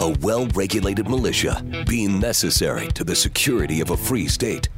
[0.00, 4.68] A well regulated militia being necessary to the security of a free state.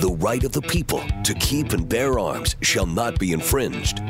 [0.00, 4.00] The right of the people to keep and bear arms shall not be infringed.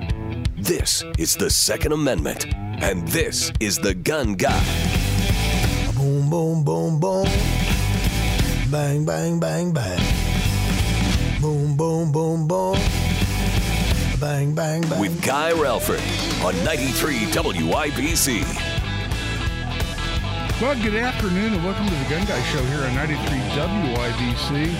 [0.56, 4.62] This is the Second Amendment, and this is the Gun Guy.
[5.94, 7.26] Boom, boom, boom, boom.
[8.70, 10.00] Bang, bang, bang, bang.
[11.40, 12.78] Boom, boom, boom, boom.
[14.20, 15.00] Bang, bang, bang.
[15.00, 16.00] With Guy Relford
[16.44, 18.79] on 93 WIBC.
[20.60, 23.16] Well, good afternoon and welcome to the Gun Guy Show here on 93
[23.56, 24.76] WIBC.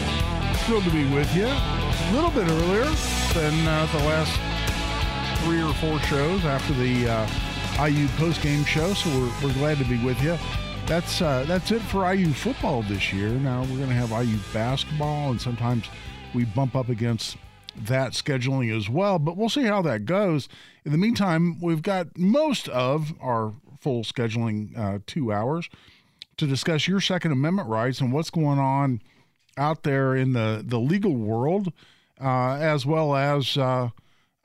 [0.67, 1.47] Thrilled to be with you.
[1.47, 2.85] A little bit earlier
[3.33, 4.39] than uh, the last
[5.43, 9.85] three or four shows after the uh, IU post-game show, so we're, we're glad to
[9.85, 10.37] be with you.
[10.85, 13.31] That's uh, that's it for IU football this year.
[13.31, 15.87] Now we're going to have IU basketball, and sometimes
[16.35, 17.39] we bump up against
[17.85, 19.19] that scheduling as well.
[19.19, 20.47] But we'll see how that goes.
[20.85, 25.69] In the meantime, we've got most of our full scheduling uh, two hours
[26.37, 29.03] to discuss your Second Amendment rights and what's going on
[29.57, 31.73] out there in the, the legal world,
[32.21, 33.91] uh, as well as uh,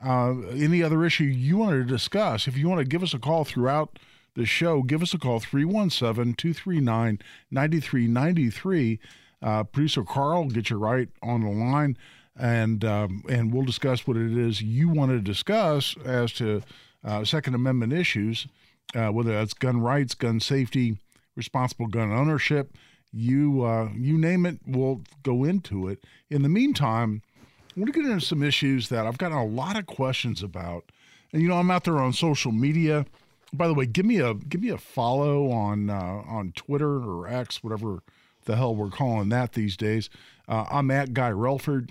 [0.04, 2.46] uh any other issue you want to discuss.
[2.46, 3.98] If you want to give us a call throughout
[4.34, 7.18] the show, give us a call 317 239
[7.50, 9.00] 9393.
[9.42, 11.96] Uh, producer Carl get you right on the line.
[12.38, 16.62] And um, and we'll discuss what it is you want to discuss as to
[17.02, 18.46] uh, Second Amendment issues
[18.94, 20.98] uh, whether that's gun rights, gun safety,
[21.34, 22.76] responsible gun ownership,
[23.12, 26.04] you uh, you name it, we'll go into it.
[26.30, 27.22] In the meantime,
[27.76, 30.90] I want to get into some issues that I've gotten a lot of questions about,
[31.32, 33.06] and you know I'm out there on social media.
[33.52, 37.28] By the way, give me a give me a follow on uh, on Twitter or
[37.28, 38.00] X, whatever
[38.44, 40.08] the hell we're calling that these days.
[40.48, 41.90] Uh, I'm at Guy Relford,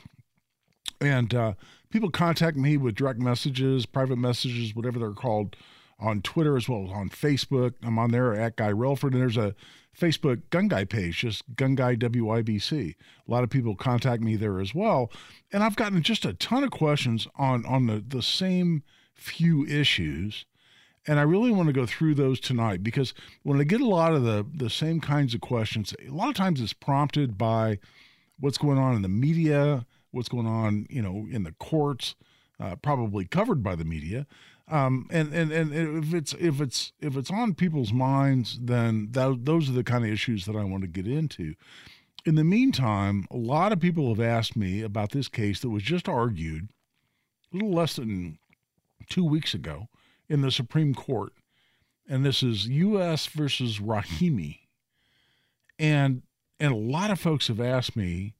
[1.01, 1.53] and uh,
[1.89, 5.55] people contact me with direct messages, private messages, whatever they're called
[5.99, 7.73] on Twitter as well as on Facebook.
[7.83, 9.55] I'm on there at Guy Relford, and there's a
[9.97, 12.95] Facebook Gun Guy page, just Gun Guy WIBC.
[13.27, 15.11] A lot of people contact me there as well,
[15.51, 20.45] and I've gotten just a ton of questions on on the the same few issues.
[21.07, 23.13] And I really want to go through those tonight because
[23.43, 26.35] when I get a lot of the the same kinds of questions, a lot of
[26.35, 27.79] times it's prompted by
[28.39, 32.15] what's going on in the media, what's going on, you know, in the courts,
[32.59, 34.25] uh, probably covered by the media.
[34.67, 39.45] Um, and, and and if it's if it's if it's on people's minds, then that,
[39.45, 41.53] those are the kind of issues that I want to get into.
[42.25, 45.83] In the meantime, a lot of people have asked me about this case that was
[45.83, 46.69] just argued
[47.53, 48.39] a little less than
[49.07, 49.87] two weeks ago
[50.27, 51.33] in the Supreme Court,
[52.09, 53.27] and this is U.S.
[53.27, 54.61] versus Rahimi,
[55.77, 56.23] and
[56.59, 58.33] and a lot of folks have asked me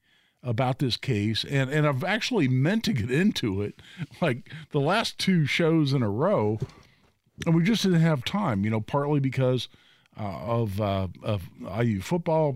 [0.45, 3.81] about this case, and and I've actually meant to get into it,
[4.21, 6.59] like the last two shows in a row,
[7.45, 8.63] and we just didn't have time.
[8.63, 9.67] You know, partly because
[10.17, 12.55] uh, of uh, of IU football,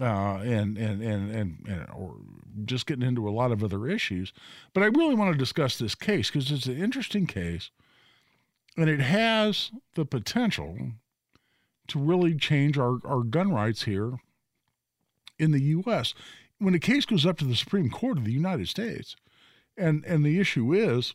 [0.00, 2.16] uh, and, and, and and and or
[2.64, 4.32] just getting into a lot of other issues.
[4.72, 7.70] But I really want to discuss this case because it's an interesting case,
[8.76, 10.76] and it has the potential
[11.88, 14.18] to really change our, our gun rights here
[15.38, 16.14] in the U.S
[16.58, 19.16] when a case goes up to the Supreme Court of the United States,
[19.76, 21.14] and and the issue is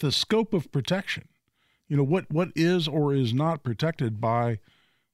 [0.00, 1.28] the scope of protection.
[1.88, 4.58] You know what what is or is not protected by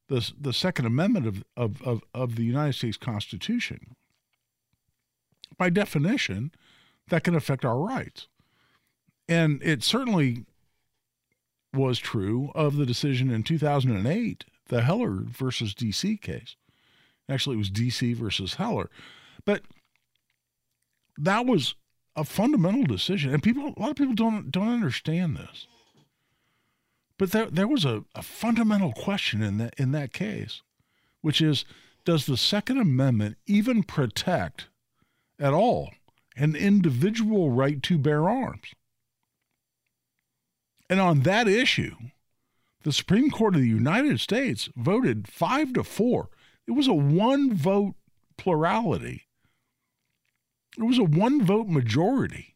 [0.08, 3.96] the the Second Amendment of of of, of the United States Constitution.
[5.56, 6.52] By definition,
[7.08, 8.28] that can affect our rights,
[9.28, 10.44] and it certainly
[11.74, 16.56] was true of the decision in 2008, the Heller versus DC case
[17.28, 18.90] Actually, it was DC versus Heller.
[19.44, 19.62] But
[21.16, 21.74] that was
[22.16, 23.32] a fundamental decision.
[23.32, 25.66] And people, a lot of people don't, don't understand this.
[27.18, 30.62] But there, there was a, a fundamental question in that, in that case,
[31.20, 31.64] which is
[32.04, 34.68] does the Second Amendment even protect
[35.38, 35.90] at all
[36.36, 38.72] an individual right to bear arms?
[40.88, 41.96] And on that issue,
[42.82, 46.30] the Supreme Court of the United States voted five to four
[46.68, 47.94] it was a one vote
[48.36, 49.22] plurality.
[50.76, 52.54] It was a one vote majority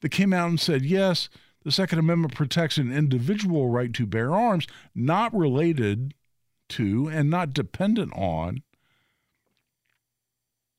[0.00, 1.28] that came out and said, yes,
[1.62, 6.14] The Second Amendment protects an individual right to bear arms, not related
[6.70, 8.62] to and not dependent on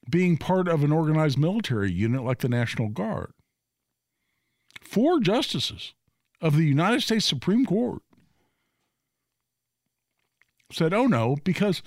[0.09, 3.31] being part of an organized military unit like the National Guard.
[4.81, 5.94] Four justices
[6.42, 8.01] of the United States Supreme Court
[10.73, 11.81] said, oh no, because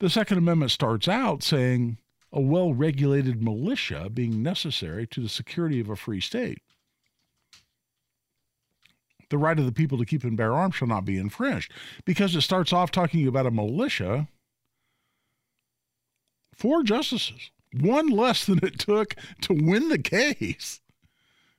[0.00, 1.98] the Second Amendment starts out saying
[2.32, 6.62] a well regulated militia being necessary to the security of a free state.
[9.30, 11.72] The right of the people to keep and bear arms shall not be infringed.
[12.04, 14.28] Because it starts off talking about a militia,
[16.54, 20.80] four justices, one less than it took to win the case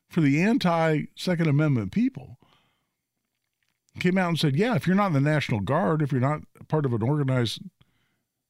[0.09, 2.37] for the anti Second Amendment people,
[3.99, 6.41] came out and said, yeah, if you're not in the National Guard, if you're not
[6.67, 7.61] part of an organized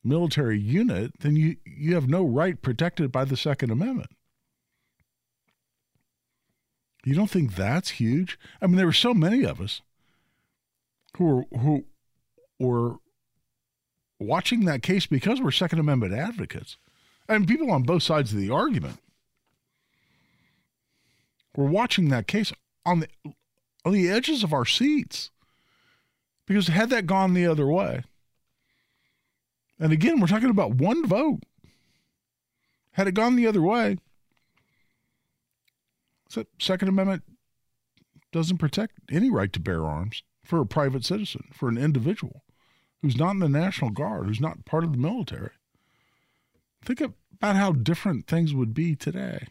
[0.04, 4.10] military unit, then you, you have no right protected by the Second Amendment.
[7.06, 8.38] You don't think that's huge?
[8.62, 9.82] I mean, there were so many of us
[11.18, 11.86] who were who
[12.60, 12.96] were
[14.20, 16.78] watching that case because we're Second Amendment advocates.
[17.28, 19.00] And people on both sides of the argument
[21.56, 22.52] were watching that case
[22.86, 23.08] on the
[23.86, 25.32] on the edges of our seats.
[26.50, 28.02] Because had that gone the other way,
[29.80, 31.42] and again, we're talking about one vote.
[32.94, 33.98] Had it gone the other way,
[36.34, 37.22] the Second Amendment
[38.32, 42.42] doesn't protect any right to bear arms for a private citizen, for an individual
[43.04, 45.52] who's not in the National Guard, who's not part of the military.
[46.84, 49.46] Think about how different things would be today,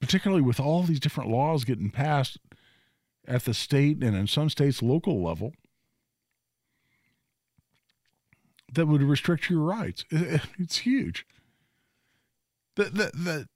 [0.00, 2.38] particularly with all these different laws getting passed
[3.28, 5.52] at the state and in some states local level
[8.74, 10.04] that would restrict your rights.
[10.58, 11.26] It's huge.
[12.76, 13.48] The, the, the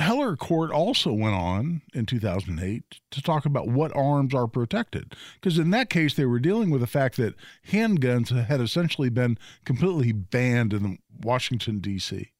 [0.00, 5.14] Heller court also went on in 2008 to talk about what arms are protected.
[5.34, 7.34] Because in that case, they were dealing with the fact that
[7.70, 12.30] handguns had essentially been completely banned in Washington, D.C.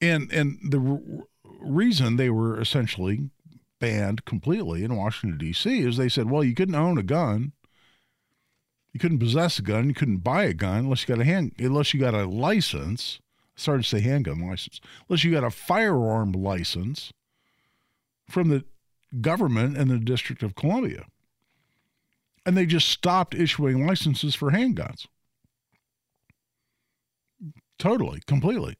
[0.00, 1.22] And, and the re-
[1.60, 3.30] reason they were essentially
[3.78, 5.82] banned completely in Washington, D.C.
[5.82, 7.52] is they said, well, you couldn't own a gun
[8.92, 9.88] you couldn't possess a gun.
[9.88, 13.20] You couldn't buy a gun unless you got a hand, unless you got a license.
[13.54, 14.80] Started to say handgun license.
[15.08, 17.12] Unless you got a firearm license
[18.28, 18.64] from the
[19.20, 21.04] government and the District of Columbia.
[22.44, 25.06] And they just stopped issuing licenses for handguns.
[27.78, 28.76] Totally, completely.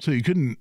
[0.00, 0.58] So you couldn't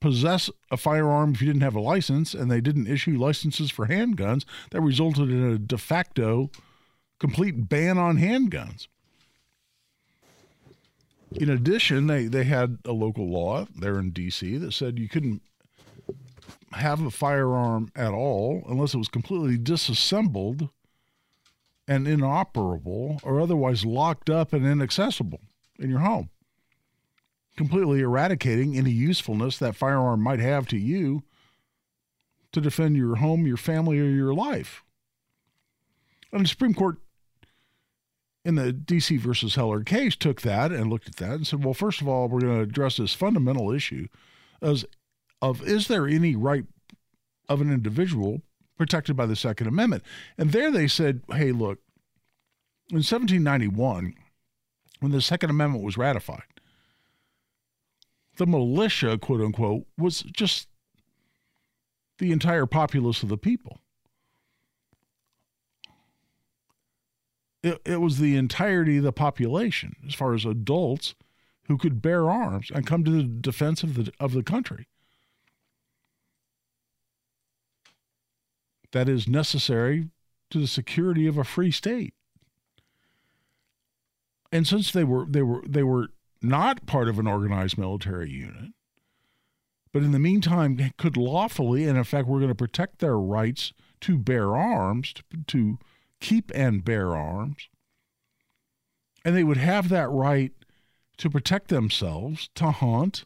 [0.00, 3.86] possess a firearm if you didn't have a license, and they didn't issue licenses for
[3.86, 4.44] handguns.
[4.70, 6.50] That resulted in a de facto
[7.18, 8.88] complete ban on handguns.
[11.32, 14.56] In addition, they, they had a local law there in D.C.
[14.58, 15.42] that said you couldn't
[16.72, 20.68] have a firearm at all unless it was completely disassembled
[21.88, 25.40] and inoperable or otherwise locked up and inaccessible
[25.78, 26.30] in your home,
[27.56, 31.22] completely eradicating any usefulness that firearm might have to you
[32.52, 34.82] to defend your home, your family, or your life.
[36.32, 36.98] And the Supreme Court
[38.46, 41.74] in the DC versus Heller case took that and looked at that and said, well,
[41.74, 44.06] first of all, we're going to address this fundamental issue
[44.62, 44.84] as
[45.42, 46.64] of is there any right
[47.48, 48.42] of an individual
[48.78, 50.04] protected by the Second Amendment?
[50.38, 51.80] And there they said, hey, look,
[52.88, 54.14] in 1791,
[55.00, 56.44] when the Second Amendment was ratified,
[58.36, 60.68] the militia, quote unquote, was just
[62.18, 63.80] the entire populace of the people.
[67.66, 71.14] It, it was the entirety of the population, as far as adults
[71.64, 74.86] who could bear arms and come to the defense of the of the country.
[78.92, 80.10] That is necessary
[80.50, 82.14] to the security of a free state.
[84.52, 86.08] And since they were they were they were
[86.40, 88.72] not part of an organized military unit,
[89.92, 93.72] but in the meantime could lawfully, and in fact, we're going to protect their rights
[94.02, 95.78] to bear arms, to, to
[96.20, 97.68] keep and bear arms.
[99.24, 100.52] And they would have that right
[101.18, 103.24] to protect themselves, to hunt,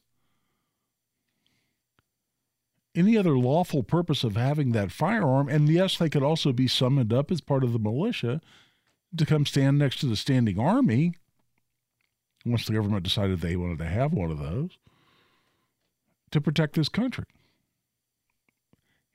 [2.95, 5.49] any other lawful purpose of having that firearm.
[5.49, 8.41] And yes, they could also be summoned up as part of the militia
[9.17, 11.15] to come stand next to the standing army
[12.45, 14.79] once the government decided they wanted to have one of those
[16.31, 17.25] to protect this country.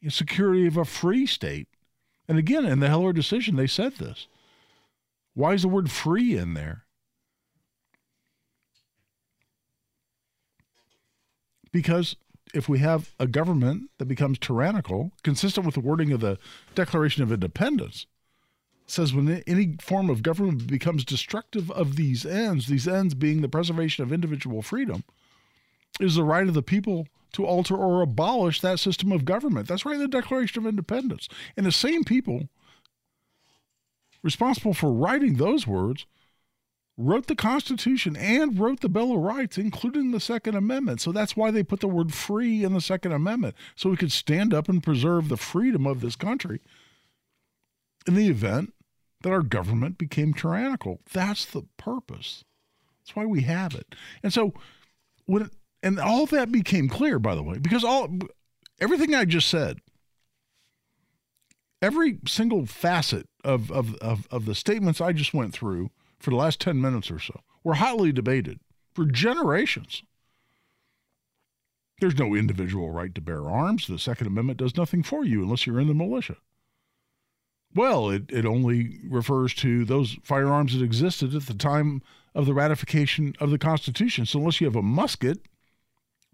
[0.02, 1.68] The security of a free state
[2.28, 4.28] and again, in the Heller decision, they said this.
[5.34, 6.84] Why is the word free in there?
[11.72, 12.16] Because
[12.54, 16.40] if we have a government that becomes tyrannical, consistent with the wording of the
[16.74, 18.06] Declaration of Independence,
[18.88, 23.50] says when any form of government becomes destructive of these ends, these ends being the
[23.50, 25.04] preservation of individual freedom,
[26.00, 29.68] is the right of the people to alter or abolish that system of government.
[29.68, 31.30] That's right in the Declaration of Independence.
[31.56, 32.50] And the same people
[34.24, 36.06] responsible for writing those words
[36.98, 41.02] wrote the Constitution and wrote the Bill of Rights, including the Second Amendment.
[41.02, 44.14] So that's why they put the word free in the Second Amendment, so we could
[44.14, 46.62] stand up and preserve the freedom of this country
[48.08, 48.74] in the event
[49.22, 51.02] that our government became tyrannical.
[51.12, 52.46] That's the purpose.
[53.02, 53.94] That's why we have it.
[54.24, 54.54] And so
[55.26, 55.50] when
[55.86, 58.10] and all that became clear, by the way, because all
[58.80, 59.78] everything I just said,
[61.80, 66.38] every single facet of, of, of, of the statements I just went through for the
[66.38, 68.60] last 10 minutes or so were hotly debated
[68.96, 70.02] for generations.
[72.02, 73.86] There's no individual right to bear arms.
[73.86, 76.38] The Second Amendment does nothing for you unless you're in the militia.
[77.76, 82.02] Well, it, it only refers to those firearms that existed at the time
[82.34, 84.26] of the ratification of the Constitution.
[84.26, 85.46] So unless you have a musket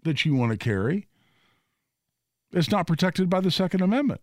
[0.02, 1.06] that you want to carry,
[2.52, 4.20] it's not protected by the Second Amendment.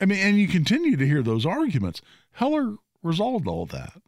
[0.00, 2.02] I mean, and you continue to hear those arguments.
[2.32, 4.00] Heller resolved all that.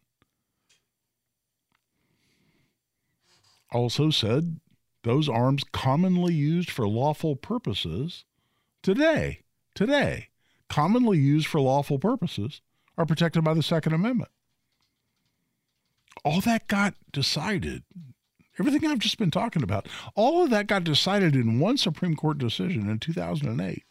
[3.70, 4.58] Also said
[5.02, 8.24] those arms commonly used for lawful purposes
[8.82, 9.40] today,
[9.74, 10.28] today,
[10.68, 12.60] commonly used for lawful purposes
[12.96, 14.30] are protected by the Second Amendment.
[16.24, 17.82] All that got decided.
[18.58, 22.38] Everything I've just been talking about, all of that got decided in one Supreme Court
[22.38, 23.84] decision in 2008.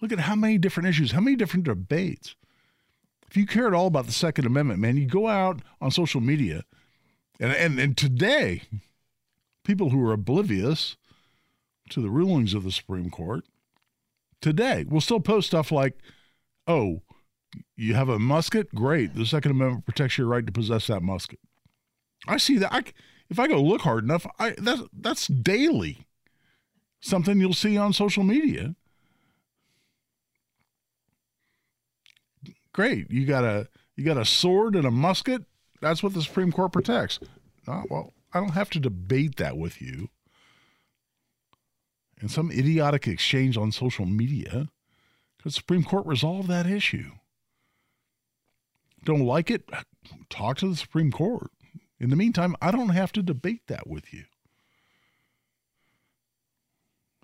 [0.00, 2.34] Look at how many different issues, how many different debates.
[3.28, 6.20] If you care at all about the Second Amendment, man, you go out on social
[6.20, 6.64] media,
[7.40, 8.62] and and, and today,
[9.64, 10.96] people who are oblivious
[11.90, 13.44] to the rulings of the Supreme Court
[14.40, 15.98] today will still post stuff like,
[16.66, 17.02] "Oh,
[17.76, 18.74] you have a musket?
[18.74, 19.14] Great.
[19.14, 21.40] The Second Amendment protects your right to possess that musket."
[22.26, 22.72] I see that.
[22.72, 22.84] I,
[23.28, 26.06] if I go look hard enough, I that's that's daily
[27.00, 28.74] something you'll see on social media.
[32.72, 33.10] Great.
[33.10, 35.44] You got a you got a sword and a musket.
[35.80, 37.18] That's what the Supreme Court protects.
[37.66, 40.10] Oh, well, I don't have to debate that with you.
[42.20, 44.68] In some idiotic exchange on social media,
[45.44, 47.12] the Supreme Court resolved that issue.
[49.06, 49.70] Don't like it?
[50.28, 51.50] Talk to the Supreme Court.
[51.98, 54.24] In the meantime, I don't have to debate that with you.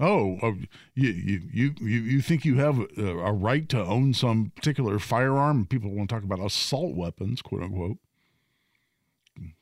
[0.00, 0.52] Oh, uh,
[0.94, 5.66] you, you, you, you think you have a, a right to own some particular firearm?
[5.66, 7.98] People want to talk about assault weapons, quote unquote.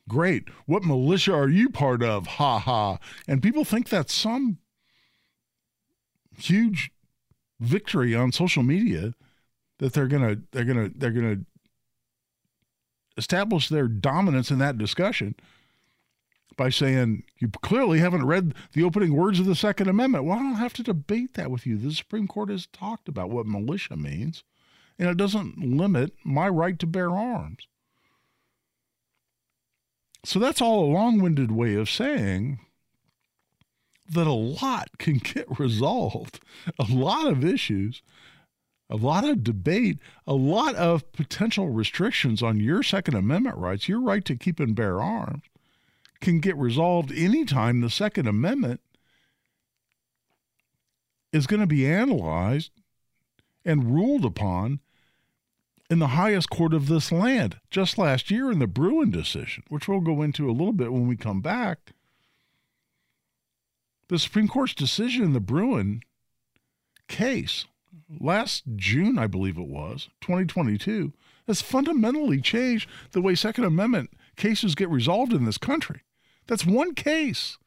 [0.07, 0.49] Great.
[0.65, 2.27] What militia are you part of?
[2.27, 2.97] Ha ha.
[3.27, 4.59] And people think that's some
[6.37, 6.91] huge
[7.59, 9.13] victory on social media
[9.79, 11.41] that they're gonna they're gonna they're gonna
[13.21, 15.35] establish their dominance in that discussion
[16.57, 20.25] by saying you clearly haven't read the opening words of the Second Amendment.
[20.25, 21.77] Well, I don't have to debate that with you.
[21.77, 24.43] The Supreme Court has talked about what militia means,
[24.97, 27.67] and it doesn't limit my right to bear arms.
[30.25, 32.59] So that's all a long winded way of saying
[34.09, 36.39] that a lot can get resolved,
[36.79, 38.01] a lot of issues,
[38.91, 44.01] a lot of debate, a lot of potential restrictions on your Second Amendment rights, your
[44.01, 45.43] right to keep and bear arms
[46.19, 48.81] can get resolved anytime the Second Amendment
[51.31, 52.71] is going to be analyzed
[53.63, 54.79] and ruled upon
[55.89, 57.59] in the highest court of this land.
[57.71, 61.07] Just last year in the Bruen decision, which we'll go into a little bit when
[61.07, 61.93] we come back,
[64.09, 66.01] the Supreme Court's decision in the Bruen
[67.07, 67.65] case
[68.19, 71.13] last June, I believe it was, 2022,
[71.47, 76.01] has fundamentally changed the way Second Amendment cases get resolved in this country.
[76.47, 77.57] That's one case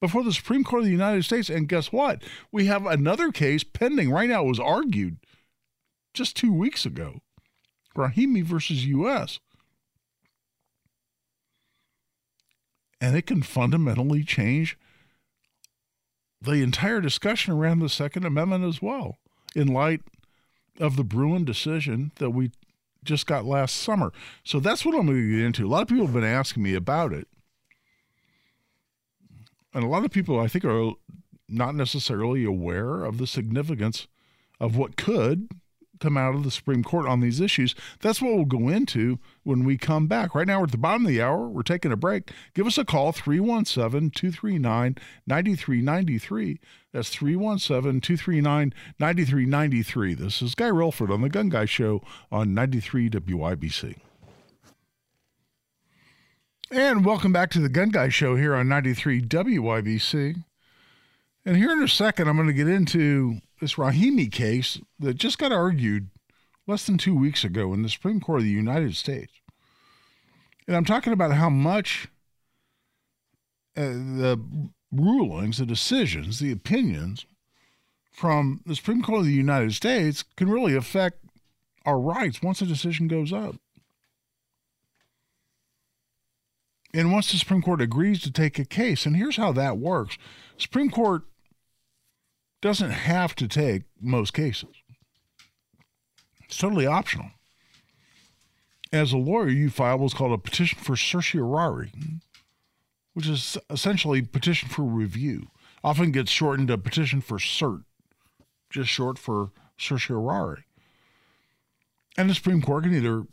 [0.00, 1.48] before the Supreme Court of the United States.
[1.50, 2.22] And guess what?
[2.50, 4.44] We have another case pending right now.
[4.44, 5.18] It was argued
[6.14, 7.20] just two weeks ago
[7.96, 9.40] Rahimi versus U.S.
[13.00, 14.78] And it can fundamentally change
[16.40, 19.18] the entire discussion around the Second Amendment as well,
[19.54, 20.02] in light
[20.78, 22.50] of the Bruen decision that we
[23.04, 24.12] just got last summer.
[24.44, 25.66] So that's what I'm going to get into.
[25.66, 27.26] A lot of people have been asking me about it
[29.72, 30.92] and a lot of people I think are
[31.48, 34.06] not necessarily aware of the significance
[34.58, 35.48] of what could
[36.00, 37.74] come out of the Supreme Court on these issues.
[38.00, 40.34] That's what we'll go into when we come back.
[40.34, 41.48] Right now, we're at the bottom of the hour.
[41.48, 42.30] We're taking a break.
[42.54, 46.60] Give us a call, 317 239 9393.
[46.92, 50.14] That's 317 239 9393.
[50.14, 52.02] This is Guy Relford on The Gun Guy Show
[52.32, 53.96] on 93 WIBC.
[56.72, 60.44] And welcome back to the Gun Guy Show here on 93 WIBC.
[61.44, 65.38] And here in a second, I'm going to get into this Rahimi case that just
[65.38, 66.08] got argued
[66.66, 69.32] less than two weeks ago in the Supreme Court of the United States.
[70.66, 72.08] And I'm talking about how much
[73.76, 74.40] uh, the
[74.92, 77.26] rulings, the decisions, the opinions
[78.10, 81.24] from the Supreme Court of the United States can really affect
[81.84, 83.56] our rights once a decision goes up.
[86.92, 90.18] And once the Supreme Court agrees to take a case, and here's how that works
[90.58, 91.22] Supreme Court
[92.60, 94.74] doesn't have to take most cases.
[96.44, 97.30] It's totally optional.
[98.92, 101.92] As a lawyer, you file what's called a petition for certiorari,
[103.14, 105.48] which is essentially petition for review.
[105.82, 107.84] Often gets shortened to petition for cert,
[108.68, 110.64] just short for certiorari.
[112.16, 113.24] And the Supreme Court can either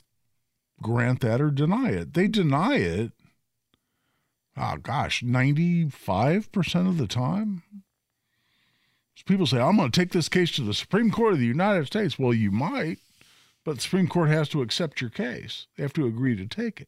[0.81, 2.13] grant that or deny it.
[2.13, 3.11] They deny it
[4.57, 7.63] oh gosh, 95% of the time.
[9.25, 11.87] People say, I'm going to take this case to the Supreme Court of the United
[11.87, 12.19] States.
[12.19, 12.99] Well, you might,
[13.65, 15.67] but the Supreme Court has to accept your case.
[15.75, 16.87] They have to agree to take it.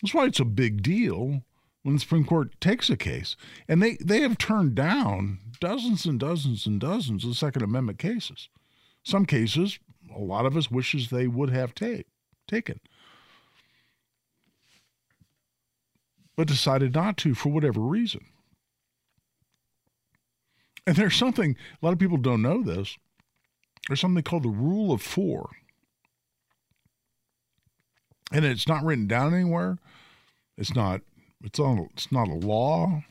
[0.00, 1.42] That's why it's a big deal
[1.82, 3.36] when the Supreme Court takes a case.
[3.68, 8.48] And they, they have turned down dozens and dozens and dozens of Second Amendment cases.
[9.02, 9.78] Some cases,
[10.14, 12.06] a lot of us wishes they would have take,
[12.46, 12.80] taken.
[16.40, 18.24] but decided not to for whatever reason.
[20.86, 22.96] And there's something, a lot of people don't know this.
[23.86, 25.50] There's something called the rule of four.
[28.32, 29.78] And it's not written down anywhere.
[30.56, 31.00] It's not,
[31.42, 33.02] it's on, it's not a law.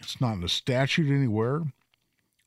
[0.00, 1.62] It's not in a statute anywhere.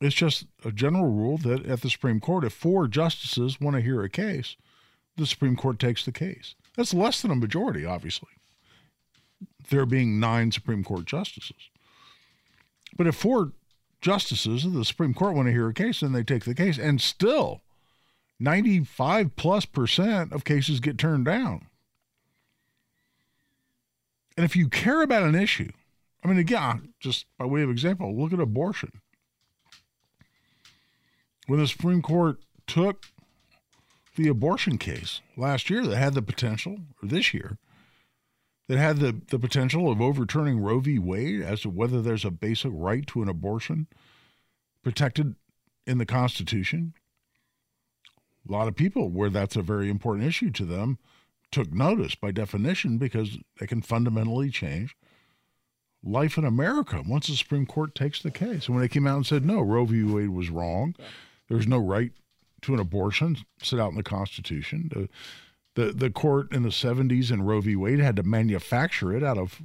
[0.02, 3.82] It's just a general rule that at the Supreme Court, if four justices want to
[3.82, 4.58] hear a case,
[5.16, 6.56] the Supreme Court takes the case.
[6.76, 8.30] That's less than a majority, obviously
[9.70, 11.70] there being nine Supreme Court justices.
[12.96, 13.54] But if four
[14.04, 16.78] justices of the Supreme Court want to hear a case, then they take the case.
[16.78, 17.62] And still,
[18.39, 21.68] 95 plus percent of cases get turned down.
[24.36, 25.72] And if you care about an issue,
[26.24, 28.92] I mean, again, just by way of example, look at abortion.
[31.48, 33.06] When the Supreme Court took
[34.16, 37.58] the abortion case last year that had the potential, or this year,
[38.67, 40.99] that had the, the potential of overturning Roe v.
[40.99, 43.88] Wade as to whether there's a basic right to an abortion
[44.84, 45.36] protected
[45.86, 46.93] in the Constitution.
[48.47, 50.97] A lot of people, where that's a very important issue to them,
[51.52, 54.95] took notice by definition because they can fundamentally change
[56.04, 58.67] life in America once the Supreme Court takes the case.
[58.67, 60.04] And when they came out and said, no, Roe v.
[60.04, 60.95] Wade was wrong,
[61.47, 62.12] there's no right
[62.62, 65.10] to an abortion set out in the Constitution.
[65.76, 67.76] The the court in the 70s in Roe v.
[67.76, 69.62] Wade had to manufacture it out of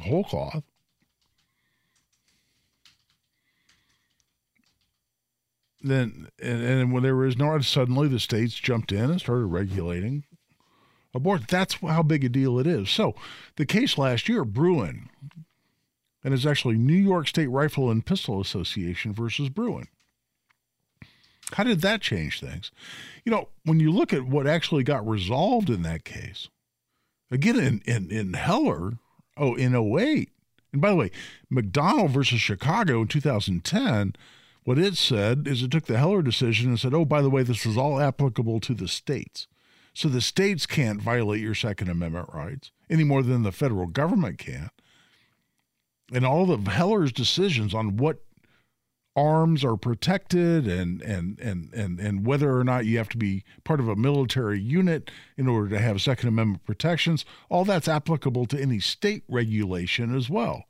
[0.00, 0.64] whole cloth.
[5.82, 10.24] Then and, and when there was no suddenly the states jumped in and started regulating
[11.14, 11.46] abortion.
[11.48, 12.90] That's how big a deal it is.
[12.90, 13.14] So
[13.56, 15.08] the case last year, Bruen,
[16.22, 19.86] and it's actually New York State Rifle and Pistol Association versus Bruen.
[21.52, 22.70] How did that change things?
[23.24, 26.48] You know, when you look at what actually got resolved in that case,
[27.30, 28.98] again, in, in, in Heller,
[29.36, 30.30] oh, in 08,
[30.72, 31.10] and by the way,
[31.48, 34.14] McDonald versus Chicago in 2010,
[34.64, 37.42] what it said is it took the Heller decision and said, oh, by the way,
[37.42, 39.46] this is all applicable to the states.
[39.94, 44.38] So the states can't violate your Second Amendment rights any more than the federal government
[44.38, 44.70] can.
[46.12, 48.22] And all of Heller's decisions on what
[49.16, 53.44] arms are protected and, and, and, and, and whether or not you have to be
[53.64, 58.46] part of a military unit in order to have Second Amendment protections, all that's applicable
[58.46, 60.64] to any state regulation as well.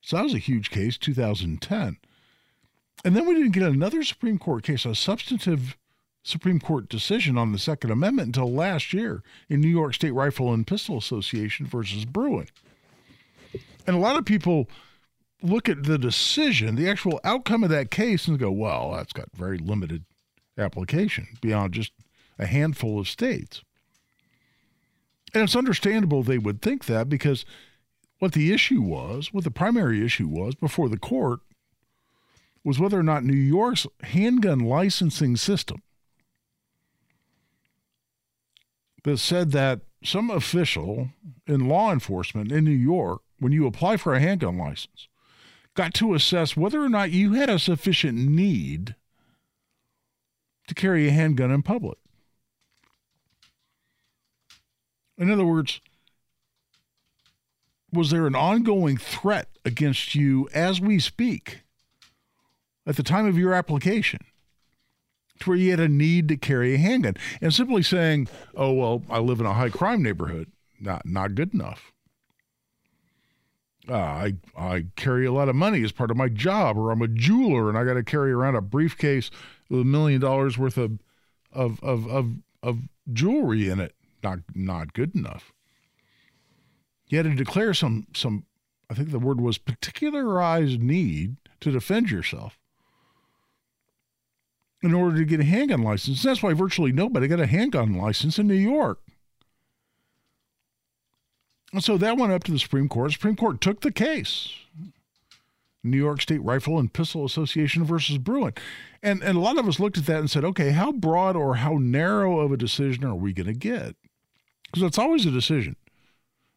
[0.00, 1.96] So that was a huge case, 2010.
[3.04, 5.76] And then we didn't get another Supreme Court case, a substantive
[6.22, 10.52] Supreme Court decision on the Second Amendment until last year in New York State Rifle
[10.52, 12.48] and Pistol Association versus Bruen.
[13.86, 14.68] And a lot of people
[15.42, 19.28] look at the decision, the actual outcome of that case, and go, well, that's got
[19.34, 20.04] very limited
[20.58, 21.92] application beyond just
[22.38, 23.62] a handful of states.
[25.34, 27.44] And it's understandable they would think that because
[28.18, 31.40] what the issue was, what the primary issue was before the court,
[32.64, 35.82] was whether or not New York's handgun licensing system
[39.04, 41.10] that said that some official
[41.46, 45.08] in law enforcement in New York, when you apply for a handgun license,
[45.76, 48.96] got to assess whether or not you had a sufficient need
[50.66, 51.98] to carry a handgun in public.
[55.16, 55.80] In other words,
[57.92, 61.62] was there an ongoing threat against you as we speak
[62.86, 64.20] at the time of your application
[65.40, 67.14] to where you had a need to carry a handgun?
[67.40, 71.54] And simply saying, oh, well, I live in a high crime neighborhood, not, not good
[71.54, 71.92] enough.
[73.88, 77.02] Uh, I I carry a lot of money as part of my job, or I'm
[77.02, 79.30] a jeweler and I got to carry around a briefcase
[79.68, 80.98] with a million dollars worth of
[81.52, 82.78] of of of, of
[83.12, 83.94] jewelry in it.
[84.22, 85.52] Not not good enough.
[87.08, 88.44] You had to declare some some
[88.90, 92.58] I think the word was particularized need to defend yourself
[94.82, 96.22] in order to get a handgun license.
[96.22, 99.00] That's why virtually nobody got a handgun license in New York.
[101.72, 103.12] And so that went up to the Supreme Court.
[103.12, 104.50] Supreme Court took the case.
[105.82, 108.52] New York State Rifle and Pistol Association versus Bruen.
[109.02, 111.56] And and a lot of us looked at that and said, okay, how broad or
[111.56, 113.94] how narrow of a decision are we going to get?
[114.64, 115.76] Because that's always a decision.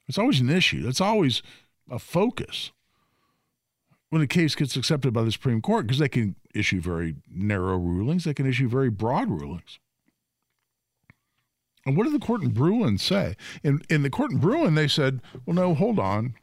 [0.08, 0.82] It's always an issue.
[0.82, 1.43] That's always
[1.91, 2.72] a focus
[4.10, 7.78] when a case gets accepted by the Supreme Court because they can issue very narrow
[7.78, 9.80] rulings, they can issue very broad rulings.
[11.89, 13.36] And what did the court in Bruen say?
[13.63, 16.36] In, in the court in Bruen, they said, well, no, hold on.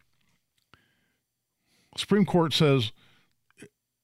[1.96, 2.90] Supreme Court says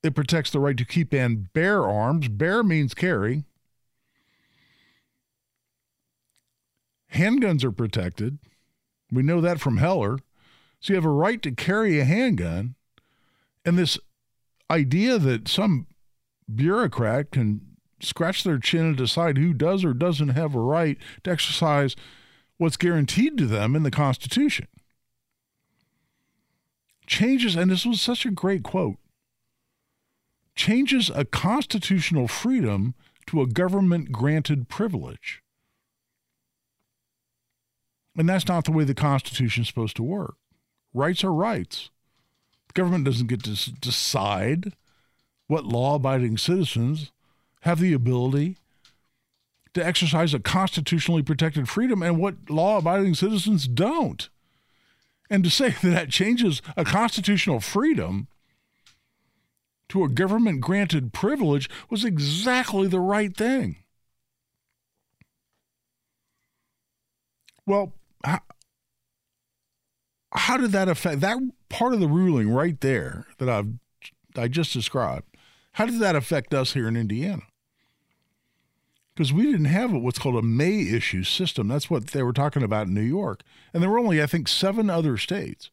[0.04, 2.28] it protects the right to keep and bear arms.
[2.28, 3.42] Bear means carry.
[7.12, 8.38] Handguns are protected.
[9.10, 10.20] We know that from Heller.
[10.78, 12.76] So you have a right to carry a handgun.
[13.64, 13.98] And this
[14.70, 15.88] idea that some
[16.54, 17.71] bureaucrat can
[18.02, 21.96] scratch their chin and decide who does or doesn't have a right to exercise
[22.58, 24.66] what's guaranteed to them in the Constitution
[27.06, 28.96] changes, and this was such a great quote
[30.54, 32.94] changes a constitutional freedom
[33.26, 35.42] to a government granted privilege.
[38.18, 40.34] And that's not the way the Constitution is supposed to work.
[40.92, 41.88] Rights are rights.
[42.68, 44.74] The government doesn't get to decide
[45.46, 47.12] what law abiding citizens
[47.62, 48.58] have the ability
[49.74, 54.28] to exercise a constitutionally protected freedom and what law abiding citizens don't.
[55.30, 58.28] And to say that that changes a constitutional freedom
[59.88, 63.76] to a government granted privilege was exactly the right thing.
[67.66, 67.92] Well,
[68.24, 68.40] how,
[70.32, 73.74] how did that affect that part of the ruling right there that I've
[74.36, 75.26] I just described?
[75.72, 77.42] How did that affect us here in Indiana?
[79.14, 81.68] Because we didn't have what's called a May issue system.
[81.68, 83.42] That's what they were talking about in New York.
[83.72, 85.70] And there were only, I think, seven other states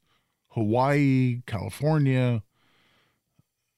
[0.49, 2.43] Hawaii, California,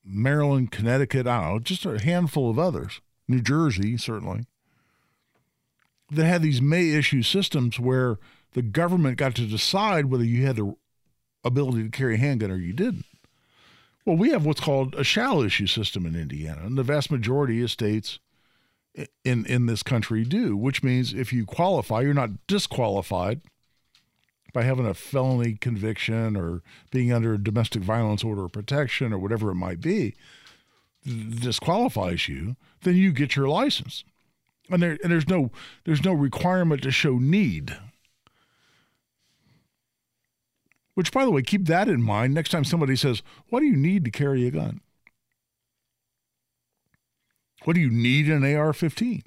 [0.04, 4.46] Maryland, Connecticut, I don't know, just a handful of others, New Jersey, certainly,
[6.10, 8.18] that had these May issue systems where
[8.54, 10.76] the government got to decide whether you had the
[11.44, 13.06] ability to carry a handgun or you didn't.
[14.06, 17.62] Well, we have what's called a shall issue system in Indiana, and the vast majority
[17.62, 18.20] of states
[19.24, 23.42] in in this country do, which means if you qualify, you're not disqualified
[24.54, 29.18] by having a felony conviction or being under a domestic violence order of protection or
[29.18, 30.14] whatever it might be,
[31.06, 34.04] disqualifies you, then you get your license.
[34.70, 35.52] And there and there's no
[35.86, 37.78] there's no requirement to show need.
[40.94, 43.78] Which by the way, keep that in mind next time somebody says, "What do you
[43.78, 44.82] need to carry a gun?"
[47.64, 49.24] What do you need an AR 15?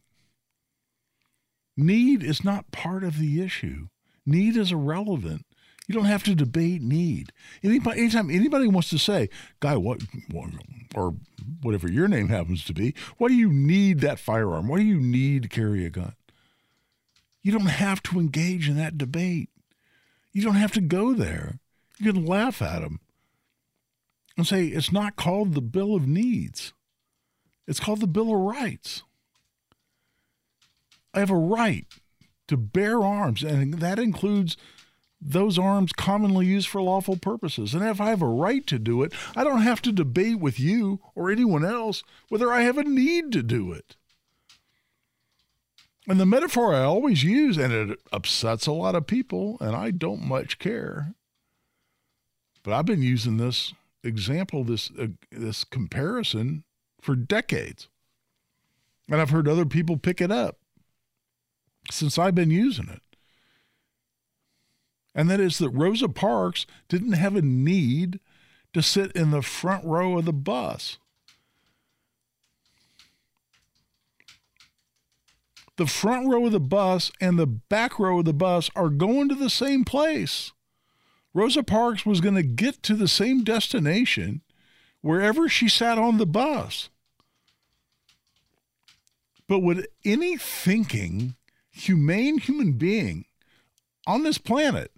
[1.77, 3.89] Need is not part of the issue.
[4.27, 5.45] Need is irrelevant.
[5.87, 7.31] You don't have to debate need.
[7.63, 9.29] Anybody, anytime anybody wants to say,
[9.61, 10.03] "Guy, what,"
[10.95, 11.17] or
[11.61, 14.67] whatever your name happens to be, what do you need that firearm?
[14.67, 16.15] What do you need to carry a gun?
[17.43, 19.51] You don't have to engage in that debate.
[20.33, 21.59] You don't have to go there.
[21.99, 23.01] You can laugh at them
[24.37, 26.73] and say it's not called the Bill of Needs.
[27.67, 29.03] It's called the Bill of Rights.
[31.13, 31.87] I have a right
[32.49, 34.57] to bear arms, and that includes
[35.21, 37.73] those arms commonly used for lawful purposes.
[37.73, 40.61] And if I have a right to do it, I don't have to debate with
[40.61, 43.97] you or anyone else whether I have a need to do it.
[46.07, 49.91] And the metaphor I always use, and it upsets a lot of people, and I
[49.91, 51.15] don't much care,
[52.63, 53.73] but I've been using this
[54.03, 56.65] example, this uh, this comparison
[57.05, 57.89] for decades.
[59.11, 60.59] And I've heard other people pick it up
[61.91, 63.03] since I've been using it.
[65.15, 68.19] And that is that Rosa Parks didn't have a need
[68.73, 70.99] to sit in the front row of the bus.
[75.77, 79.29] The front row of the bus and the back row of the bus are going
[79.29, 80.53] to the same place.
[81.35, 84.41] Rosa Parks was going to get to the same destination
[85.01, 86.89] wherever she sat on the bus.
[89.49, 91.37] But would any thinking,
[91.71, 93.27] humane human being
[94.07, 94.91] on this planet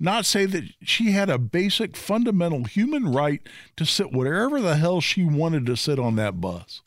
[0.00, 3.40] not say that she had a basic fundamental human right
[3.76, 6.82] to sit wherever the hell she wanted to sit on that bus?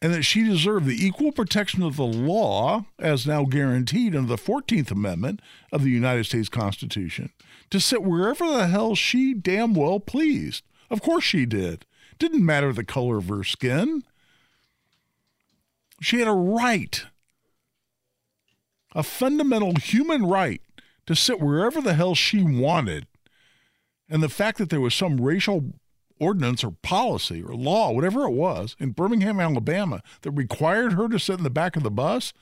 [0.00, 4.40] And that she deserved the equal protection of the law, as now guaranteed under the
[4.40, 5.40] 14th Amendment
[5.72, 7.32] of the United States Constitution,
[7.70, 10.62] to sit wherever the hell she damn well pleased.
[10.88, 11.84] Of course she did.
[12.18, 14.04] Didn't matter the color of her skin.
[16.00, 17.04] She had a right,
[18.94, 20.62] a fundamental human right
[21.06, 23.06] to sit wherever the hell she wanted.
[24.08, 25.72] And the fact that there was some racial
[26.20, 31.18] ordinance or policy or law, whatever it was, in Birmingham, Alabama, that required her to
[31.18, 32.32] sit in the back of the bus,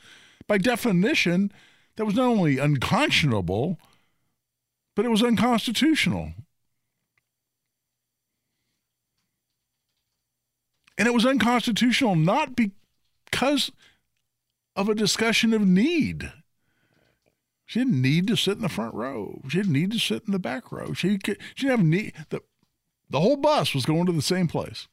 [0.47, 1.51] by definition,
[1.97, 3.79] that was not only unconscionable,
[4.95, 6.33] but it was unconstitutional.
[10.99, 12.57] And it was unconstitutional not
[13.31, 13.71] because
[14.75, 16.33] of a discussion of need.
[17.65, 19.41] She didn't need to sit in the front row.
[19.49, 20.93] She didn't need to sit in the back row.
[20.93, 22.12] She could, she didn't have need.
[22.29, 22.41] The,
[23.11, 24.87] the whole bus was going to the same place.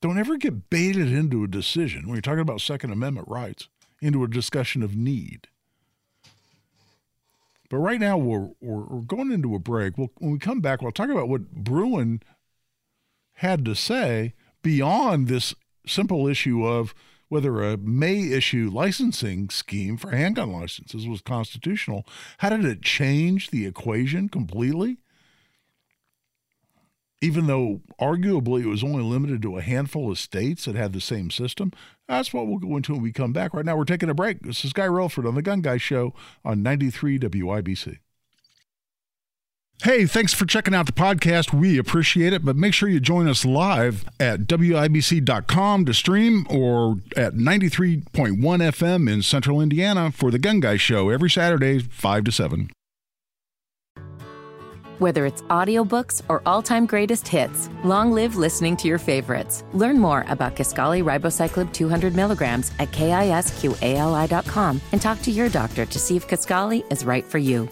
[0.00, 3.68] Don't ever get baited into a decision when you're talking about Second Amendment rights
[4.00, 5.48] into a discussion of need.
[7.70, 9.96] But right now we're, we're, we're going into a break.
[9.96, 12.22] We'll, when we come back, we'll talk about what Bruen
[13.34, 15.54] had to say beyond this
[15.86, 16.92] simple issue of
[17.28, 22.04] whether a May issue licensing scheme for handgun licenses was constitutional.
[22.38, 24.98] How did it change the equation completely?
[27.20, 31.00] Even though arguably it was only limited to a handful of states that had the
[31.00, 31.72] same system.
[32.06, 33.54] That's what we'll go into when we come back.
[33.54, 34.40] Right now, we're taking a break.
[34.40, 36.12] This is Guy Relford on The Gun Guy Show
[36.44, 37.98] on 93 WIBC.
[39.82, 41.52] Hey, thanks for checking out the podcast.
[41.52, 46.98] We appreciate it, but make sure you join us live at WIBC.com to stream or
[47.16, 48.04] at 93.1
[48.38, 52.70] FM in central Indiana for the Gun Guy Show every Saturday, 5 to 7.
[55.00, 59.64] Whether it's audiobooks or all-time greatest hits, long live listening to your favorites.
[59.74, 65.98] Learn more about Kisqali Ribociclib 200 milligrams at kisqali.com and talk to your doctor to
[65.98, 67.68] see if Kisqali is right for you.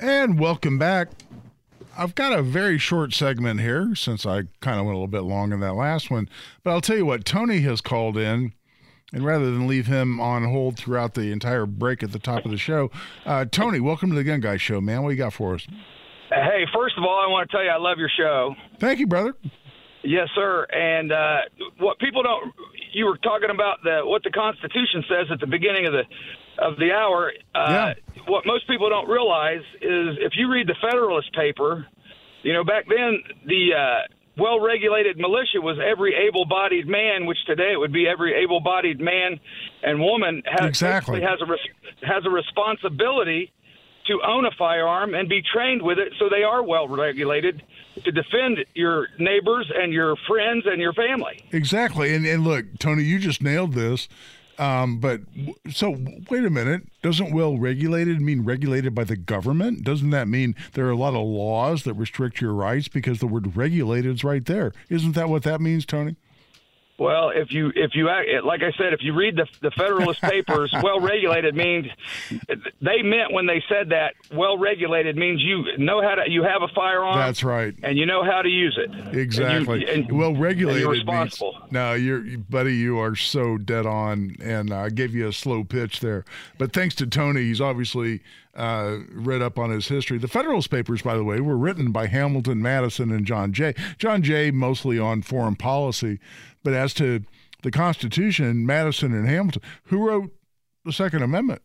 [0.00, 1.08] And welcome back.
[1.94, 5.24] I've got a very short segment here since I kind of went a little bit
[5.24, 6.26] long in that last one.
[6.64, 8.54] But I'll tell you what, Tony has called in.
[9.12, 12.50] And rather than leave him on hold throughout the entire break at the top of
[12.50, 12.90] the show,
[13.26, 15.02] uh, Tony, welcome to the Gun Guy Show, man.
[15.02, 15.66] What you got for us?
[16.30, 18.54] Hey, first of all, I want to tell you I love your show.
[18.78, 19.34] Thank you, brother.
[20.02, 20.64] Yes, sir.
[20.72, 21.40] And uh,
[21.78, 22.54] what people don't,
[22.94, 26.04] you were talking about the what the Constitution says at the beginning of the
[26.60, 27.32] of the hour.
[27.54, 27.94] Uh, Yeah.
[28.26, 31.86] What most people don't realize is if you read the Federalist paper,
[32.42, 34.00] you know back then the uh,
[34.36, 39.40] well-regulated militia was every able-bodied man, which today it would be every able-bodied man
[39.82, 41.20] and woman has Exactly.
[41.22, 41.68] has a res-
[42.02, 43.52] has a responsibility
[44.06, 47.62] to own a firearm and be trained with it so they are well regulated
[48.04, 51.44] to defend your neighbors and your friends and your family.
[51.52, 52.14] Exactly.
[52.14, 54.08] And, and look, Tony, you just nailed this.
[54.60, 55.22] Um, but
[55.70, 55.96] so
[56.28, 56.82] wait a minute.
[57.02, 59.84] Doesn't well regulated mean regulated by the government?
[59.84, 63.26] Doesn't that mean there are a lot of laws that restrict your rights because the
[63.26, 64.72] word regulated is right there?
[64.90, 66.16] Isn't that what that means, Tony?
[67.00, 68.04] Well, if you if you
[68.44, 71.86] like I said, if you read the the Federalist Papers, well regulated means
[72.82, 76.60] they meant when they said that well regulated means you know how to you have
[76.62, 77.16] a firearm.
[77.16, 77.74] That's right.
[77.82, 78.90] and you know how to use it.
[78.90, 79.86] And you- Exactly.
[79.88, 80.82] and- well, regulated.
[80.82, 81.56] you're means- responsible.
[81.70, 86.00] no, you're, buddy, you are so dead on, and I gave you a slow pitch
[86.00, 86.24] there.
[86.58, 88.20] But thanks to Tony, he's obviously
[88.54, 90.18] uh, read up on his history.
[90.18, 93.74] The Federalist Papers, by the way, were written by Hamilton, Madison, and John Jay.
[93.96, 96.18] John Jay mostly on foreign policy,
[96.62, 97.22] but as to
[97.62, 100.34] the Constitution, Madison and Hamilton, who wrote
[100.84, 101.62] the Second Amendment?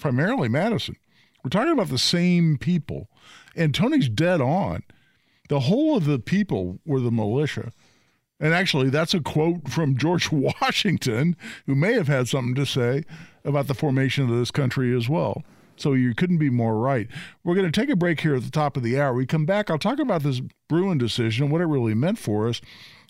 [0.00, 0.96] Primarily Madison.
[1.42, 3.08] We're talking about the same people,
[3.56, 4.82] and Tony's dead on
[5.50, 7.72] the whole of the people were the militia.
[8.38, 13.02] And actually, that's a quote from George Washington, who may have had something to say
[13.44, 15.42] about the formation of this country as well.
[15.76, 17.08] So you couldn't be more right.
[17.42, 19.12] We're going to take a break here at the top of the hour.
[19.12, 19.70] We come back.
[19.70, 22.60] I'll talk about this Bruen decision and what it really meant for us.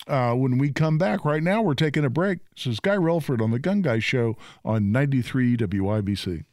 [0.07, 2.39] Uh, when we come back, right now we're taking a break.
[2.55, 6.43] This is Guy Relford on the Gun Guy Show on 93 WIBC.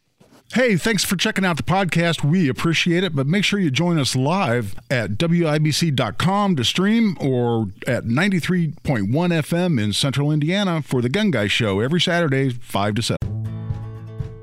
[0.54, 2.24] Hey, thanks for checking out the podcast.
[2.24, 7.66] We appreciate it, but make sure you join us live at WIBC.com to stream or
[7.86, 8.74] at 93.1
[9.10, 13.18] FM in central Indiana for the Gun Guy Show every Saturday, 5 to 7.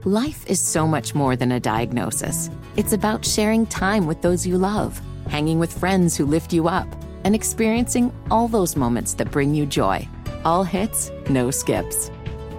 [0.03, 2.51] Life is so much more than a diagnosis.
[2.77, 6.87] It's about sharing time with those you love, hanging with friends who lift you up,
[7.25, 10.07] and experiencing all those moments that bring you joy.
[10.45, 12.09] All hits, no skips.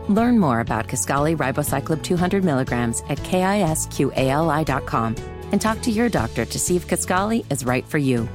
[0.08, 5.16] Learn more about Kisqali Ribociclib 200 milligrams at kisqali.com
[5.52, 8.28] and talk to your doctor to see if Kisqali is right for you.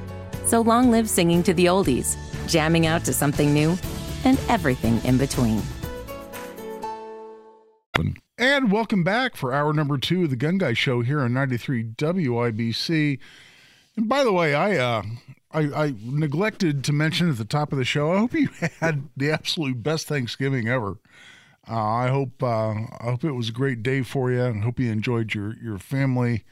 [0.46, 2.16] So long live singing to the oldies,
[2.48, 3.76] jamming out to something new,
[4.24, 5.62] and everything in between.
[8.38, 11.84] And welcome back for hour number two of the Gun Guy Show here on 93
[11.84, 13.18] WIBC.
[13.96, 15.02] And by the way, I uh,
[15.52, 18.12] I, I, neglected to mention at the top of the show.
[18.12, 18.48] I hope you
[18.80, 20.98] had the absolute best Thanksgiving ever.
[21.68, 24.42] Uh, I hope uh, I hope it was a great day for you.
[24.44, 26.44] I hope you enjoyed your your family,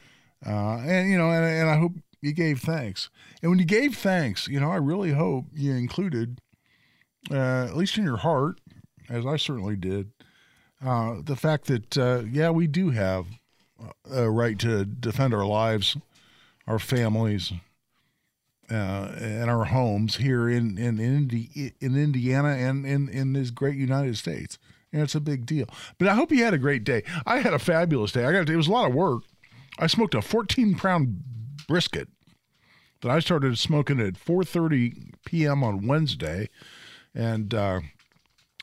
[0.46, 3.10] uh, and you know, and, and I hope you gave thanks.
[3.42, 6.40] And when you gave thanks, you know, I really hope you included,
[7.30, 8.60] uh, at least in your heart,
[9.08, 10.12] as I certainly did,
[10.84, 13.26] uh, the fact that uh, yeah, we do have
[14.12, 15.96] a right to defend our lives,
[16.68, 17.52] our families,
[18.70, 24.16] uh, our homes here in in in, in Indiana and in in this great United
[24.16, 24.58] States.
[24.92, 25.66] And it's a big deal.
[25.98, 27.04] But I hope you had a great day.
[27.24, 28.24] I had a fabulous day.
[28.24, 29.22] I got it was a lot of work.
[29.78, 31.22] I smoked a 14 pound
[31.68, 32.08] brisket
[33.00, 35.62] that I started smoking at 4:30 p.m.
[35.62, 36.48] on Wednesday,
[37.14, 37.80] and uh,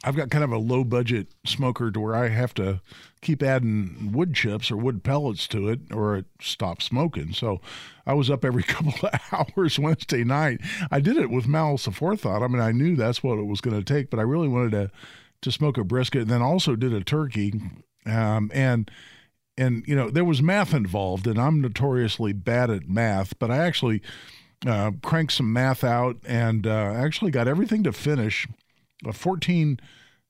[0.04, 2.82] I've got kind of a low budget smoker to where I have to
[3.22, 7.34] keep adding wood chips or wood pellets to it or it stops smoking.
[7.34, 7.62] So
[8.06, 10.62] I was up every couple of hours Wednesday night.
[10.92, 12.44] I did it with malice aforethought.
[12.44, 14.72] I mean, I knew that's what it was going to take, but I really wanted
[14.72, 14.92] to
[15.40, 17.62] to smoke a brisket and then also did a turkey.
[18.06, 18.90] Um, and
[19.58, 23.58] and you know there was math involved, and I'm notoriously bad at math, but I
[23.58, 24.02] actually
[24.66, 28.48] uh, cranked some math out and uh, actually got everything to finish
[29.06, 29.80] a 14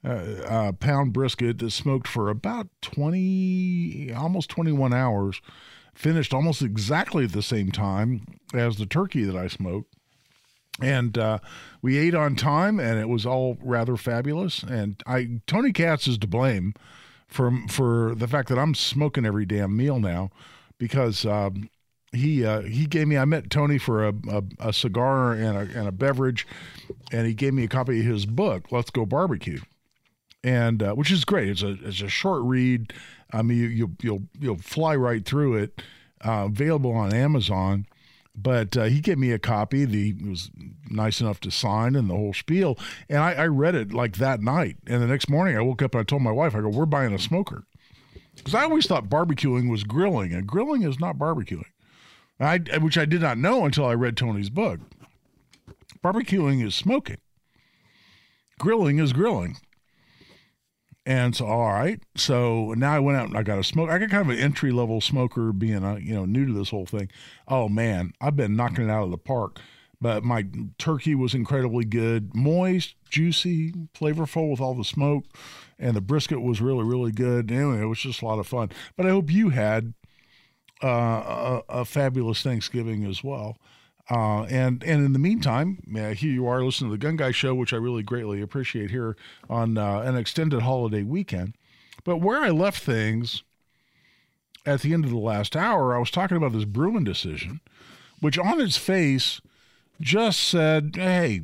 [0.03, 5.41] uh, uh, pound brisket that smoked for about 20, almost 21 hours,
[5.93, 9.93] finished almost exactly at the same time as the turkey that I smoked.
[10.79, 11.39] And uh,
[11.81, 14.61] we ate on time, and it was all rather fabulous.
[14.61, 16.75] And I, Tony Katz is to blame
[17.27, 20.29] for for the fact that I'm smoking every damn meal now,
[20.77, 21.69] because um,
[22.11, 23.17] he uh, he gave me.
[23.17, 26.47] I met Tony for a, a, a cigar and a, and a beverage,
[27.11, 29.59] and he gave me a copy of his book, Let's Go Barbecue,
[30.43, 31.49] and uh, which is great.
[31.49, 32.93] It's a it's a short read.
[33.31, 35.81] I mean, you, you'll you'll you'll fly right through it.
[36.25, 37.85] Uh, available on Amazon.
[38.39, 39.85] But uh, he gave me a copy.
[39.85, 40.51] The, he was
[40.89, 42.77] nice enough to sign and the whole spiel.
[43.09, 44.77] And I, I read it like that night.
[44.85, 46.85] And the next morning, I woke up and I told my wife, I go, we're
[46.85, 47.63] buying a smoker.
[48.35, 51.65] Because I always thought barbecuing was grilling, and grilling is not barbecuing.
[52.39, 54.79] I, which I did not know until I read Tony's book.
[56.03, 57.17] Barbecuing is smoking.
[58.59, 59.57] Grilling is grilling.
[61.07, 62.01] And so, all right.
[62.15, 63.89] So now I went out and I got a smoke.
[63.89, 66.69] I got kind of an entry level smoker, being a, you know new to this
[66.69, 67.09] whole thing.
[67.47, 69.59] Oh man, I've been knocking it out of the park.
[69.99, 70.45] But my
[70.77, 75.23] turkey was incredibly good, moist, juicy, flavorful with all the smoke,
[75.79, 77.51] and the brisket was really really good.
[77.51, 78.69] Anyway, it was just a lot of fun.
[78.95, 79.93] But I hope you had
[80.83, 83.57] uh, a, a fabulous Thanksgiving as well.
[84.09, 87.31] Uh, and and in the meantime, uh, here you are listening to the Gun Guy
[87.31, 89.17] Show, which I really greatly appreciate here
[89.49, 91.55] on uh, an extended holiday weekend.
[92.05, 93.43] But where I left things
[94.65, 97.59] at the end of the last hour, I was talking about this Bruen decision,
[98.21, 99.41] which on its face
[99.99, 101.41] just said, hey,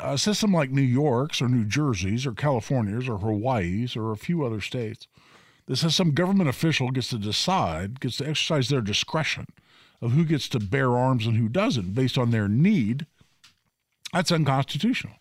[0.00, 4.44] a system like New York's or New Jersey's or California's or Hawaii's or a few
[4.44, 5.06] other states,
[5.70, 9.46] this says some government official gets to decide, gets to exercise their discretion
[10.02, 13.06] of who gets to bear arms and who doesn't based on their need,
[14.12, 15.14] that's unconstitutional.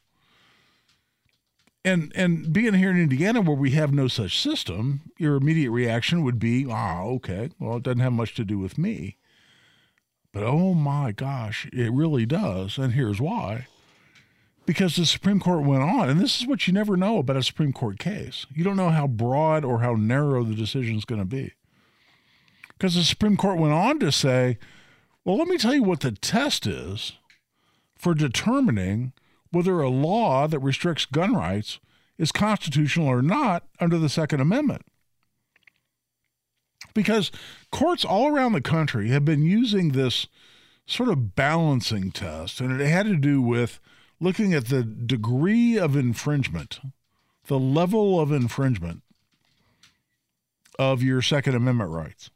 [1.86, 6.23] And and being here in Indiana where we have no such system, your immediate reaction
[6.23, 9.17] would be, ah, okay, well, it doesn't have much to do with me.
[10.34, 12.80] But oh my gosh, it really does.
[12.80, 13.67] And here's why.
[14.70, 17.41] Because the Supreme Court went on, and this is what you never know about a
[17.41, 18.45] Supreme Court case.
[18.53, 21.53] You don't know how broad or how narrow the decision is going to be.
[22.78, 24.59] Because the Supreme Court went on to say,
[25.26, 27.13] well, let me tell you what the test is
[27.97, 29.13] for determining
[29.49, 31.80] whether a law that restricts gun rights
[32.20, 34.84] is constitutional or not under the Second Amendment.
[36.93, 37.32] because
[37.72, 40.28] courts all around the country have been using this
[40.86, 43.80] sort of balancing test, and it had to do with
[44.20, 46.80] looking at the degree of infringement,
[47.47, 49.01] the level of infringement
[50.78, 52.30] of your Second Amendment rights.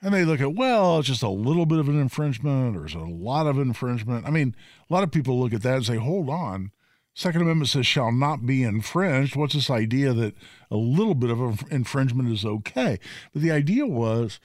[0.00, 2.94] And they look at, well, it's just a little bit of an infringement or it's
[2.94, 4.26] a lot of infringement?
[4.26, 4.56] I mean,
[4.90, 6.72] a lot of people look at that and say, hold on.
[7.14, 9.36] Second Amendment says shall not be infringed.
[9.36, 10.34] What's this idea that
[10.70, 12.98] a little bit of infringement is okay?
[13.32, 14.40] But the idea was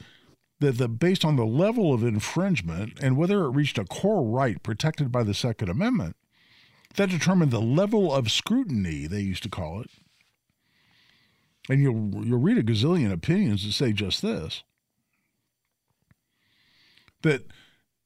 [0.60, 4.62] that the based on the level of infringement and whether it reached a core right
[4.62, 6.16] protected by the Second Amendment,
[6.98, 9.90] that determined the level of scrutiny, they used to call it.
[11.70, 14.64] And you'll you'll read a gazillion opinions that say just this.
[17.22, 17.46] That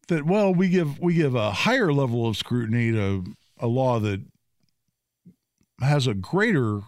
[0.08, 3.24] that well, we give we give a higher level of scrutiny to
[3.60, 4.22] a law that
[5.80, 6.82] has a greater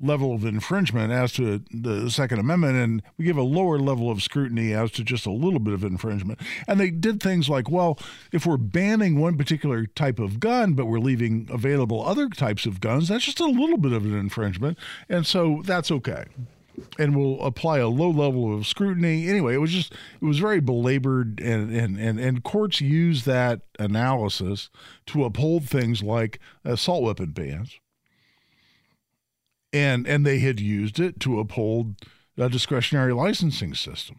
[0.00, 4.22] level of infringement as to the Second Amendment, and we give a lower level of
[4.22, 6.40] scrutiny as to just a little bit of infringement.
[6.68, 7.98] And they did things like, well,
[8.32, 12.80] if we're banning one particular type of gun, but we're leaving available other types of
[12.80, 14.78] guns, that's just a little bit of an infringement.
[15.08, 16.24] And so that's okay.
[16.98, 19.28] And we'll apply a low level of scrutiny.
[19.28, 23.62] Anyway, it was just it was very belabored and and and, and courts use that
[23.78, 24.68] analysis
[25.06, 27.80] to uphold things like assault weapon bans
[29.72, 31.96] and and they had used it to uphold
[32.36, 34.18] a discretionary licensing system.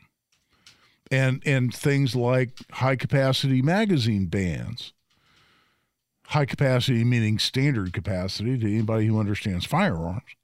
[1.09, 4.93] And and things like high capacity magazine bans
[6.27, 10.35] high capacity meaning standard capacity to anybody who understands firearms.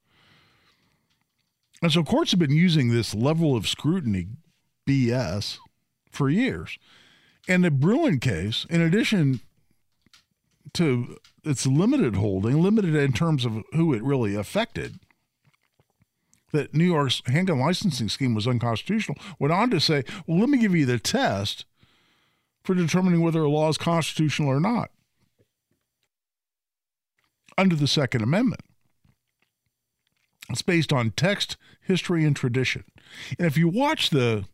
[1.82, 4.28] And so courts have been using this level of scrutiny
[4.88, 5.58] bs
[6.10, 6.78] for years.
[7.46, 9.40] And the Bruen case in addition
[10.72, 14.98] to its limited holding limited in terms of who it really affected
[16.52, 20.58] that New York's handgun licensing scheme was unconstitutional, went on to say, well, let me
[20.58, 21.64] give you the test
[22.62, 24.90] for determining whether a law is constitutional or not
[27.58, 28.62] under the Second Amendment.
[30.50, 32.84] It's based on text, history, and tradition.
[33.38, 34.44] And if you watch the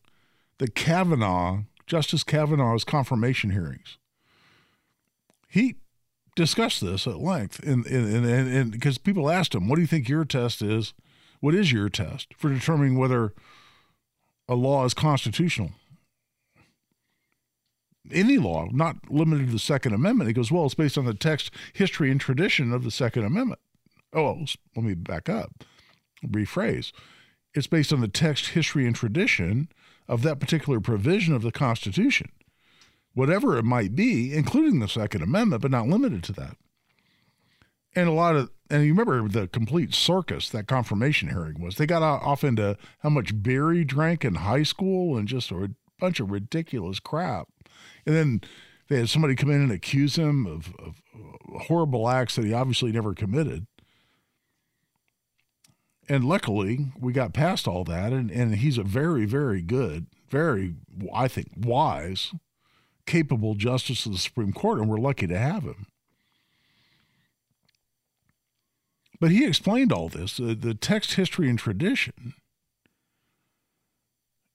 [0.59, 3.97] the Kavanaugh, Justice Kavanaugh's confirmation hearings,
[5.49, 5.77] he
[6.35, 7.59] discussed this at length.
[7.61, 10.95] And and because people asked him, "What do you think your test is?"
[11.41, 13.33] What is your test for determining whether
[14.47, 15.73] a law is constitutional?
[18.13, 20.29] Any law, not limited to the Second Amendment.
[20.29, 23.61] He goes, well, it's based on the text, history, and tradition of the Second Amendment.
[24.13, 24.45] Oh,
[24.77, 25.65] let me back up,
[26.27, 26.93] rephrase.
[27.55, 29.71] It's based on the text, history, and tradition
[30.09, 32.31] of that particular provision of the Constitution,
[33.15, 36.57] whatever it might be, including the Second Amendment, but not limited to that.
[37.95, 41.75] And a lot of and you remember the complete circus that confirmation hearing was.
[41.75, 45.73] They got off into how much beer he drank in high school and just a
[45.99, 47.49] bunch of ridiculous crap.
[48.07, 48.41] And then
[48.89, 51.03] they had somebody come in and accuse him of, of
[51.67, 53.67] horrible acts that he obviously never committed.
[56.09, 60.75] And luckily, we got past all that, and, and he's a very, very good, very,
[61.13, 62.33] I think, wise,
[63.11, 65.87] capable justice of the Supreme Court, and we're lucky to have him.
[69.21, 70.39] But he explained all this.
[70.39, 72.35] Uh, the text, history, and tradition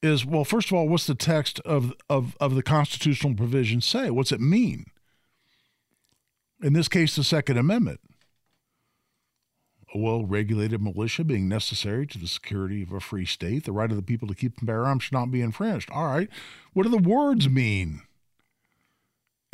[0.02, 4.10] is well, first of all, what's the text of, of, of the constitutional provision say?
[4.10, 4.86] What's it mean?
[6.64, 8.00] In this case, the Second Amendment.
[9.94, 13.92] A well regulated militia being necessary to the security of a free state, the right
[13.92, 15.92] of the people to keep and bear arms should not be infringed.
[15.92, 16.30] All right.
[16.72, 18.02] What do the words mean?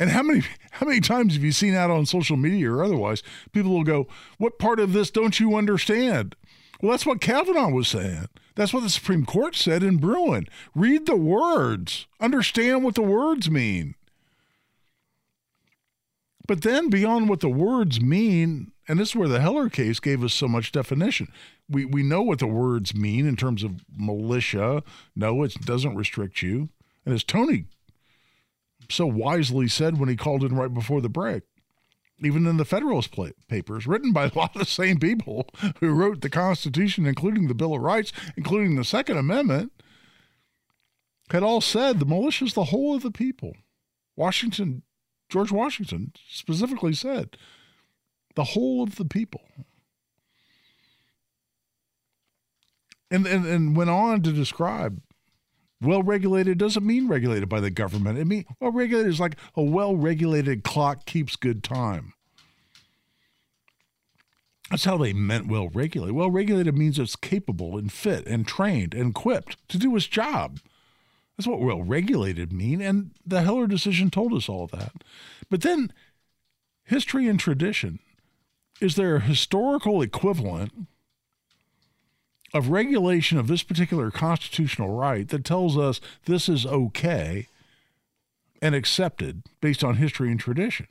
[0.02, 0.42] And how many
[0.72, 3.22] how many times have you seen out on social media or otherwise?
[3.52, 6.34] People will go, "What part of this don't you understand?"
[6.80, 8.26] Well, that's what Kavanaugh was saying.
[8.56, 10.48] That's what the Supreme Court said in Bruen.
[10.74, 12.08] Read the words.
[12.18, 13.94] Understand what the words mean.
[16.48, 20.24] But then beyond what the words mean, and this is where the Heller case gave
[20.24, 21.28] us so much definition.
[21.68, 24.82] We we know what the words mean in terms of militia.
[25.14, 26.70] No, it doesn't restrict you.
[27.06, 27.66] And as Tony
[28.92, 31.42] so wisely said when he called in right before the break.
[32.22, 33.12] Even in the Federalist
[33.48, 35.48] Papers, written by a lot of the same people
[35.80, 39.72] who wrote the Constitution, including the Bill of Rights, including the Second Amendment,
[41.30, 43.54] had all said the militia is the whole of the people.
[44.16, 44.82] Washington,
[45.28, 47.36] George Washington specifically said,
[48.34, 49.42] the whole of the people.
[53.10, 55.02] And, and, and went on to describe
[55.82, 58.18] well regulated doesn't mean regulated by the government.
[58.18, 62.14] It means well regulated is like a well regulated clock keeps good time.
[64.70, 66.14] That's how they meant well regulated.
[66.14, 70.60] Well regulated means it's capable and fit and trained and equipped to do its job.
[71.36, 72.80] That's what well regulated mean.
[72.80, 74.92] And the Heller decision told us all that.
[75.50, 75.92] But then
[76.84, 77.98] history and tradition.
[78.80, 80.72] Is there a historical equivalent
[82.54, 87.48] of regulation of this particular constitutional right that tells us this is okay
[88.60, 90.86] and accepted based on history and tradition?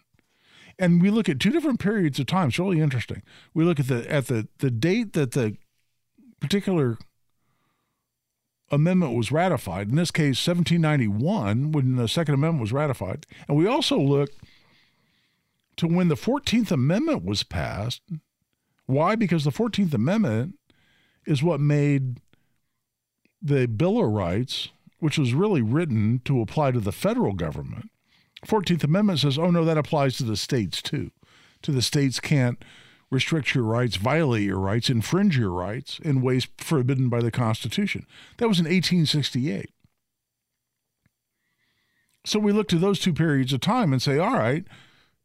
[0.82, 2.48] and we look at two different periods of time.
[2.48, 3.22] It's really interesting.
[3.54, 5.56] We look at the at the the date that the
[6.40, 6.98] particular
[8.72, 9.90] amendment was ratified.
[9.90, 14.32] In this case, 1791, when the Second Amendment was ratified, and we also look
[15.78, 18.02] to when the 14th Amendment was passed.
[18.88, 19.16] Why?
[19.16, 20.56] Because the 14th Amendment
[21.26, 22.20] is what made
[23.42, 24.70] the Bill of Rights,
[25.00, 27.90] which was really written to apply to the federal government,
[28.46, 31.12] 14th Amendment says, oh, no, that applies to the states too.
[31.64, 32.64] To the states can't
[33.12, 38.08] restrict your rights, violate your rights, infringe your rights in ways forbidden by the Constitution.
[38.38, 39.70] That was in 1868.
[42.26, 44.66] So we look to those two periods of time and say, all right,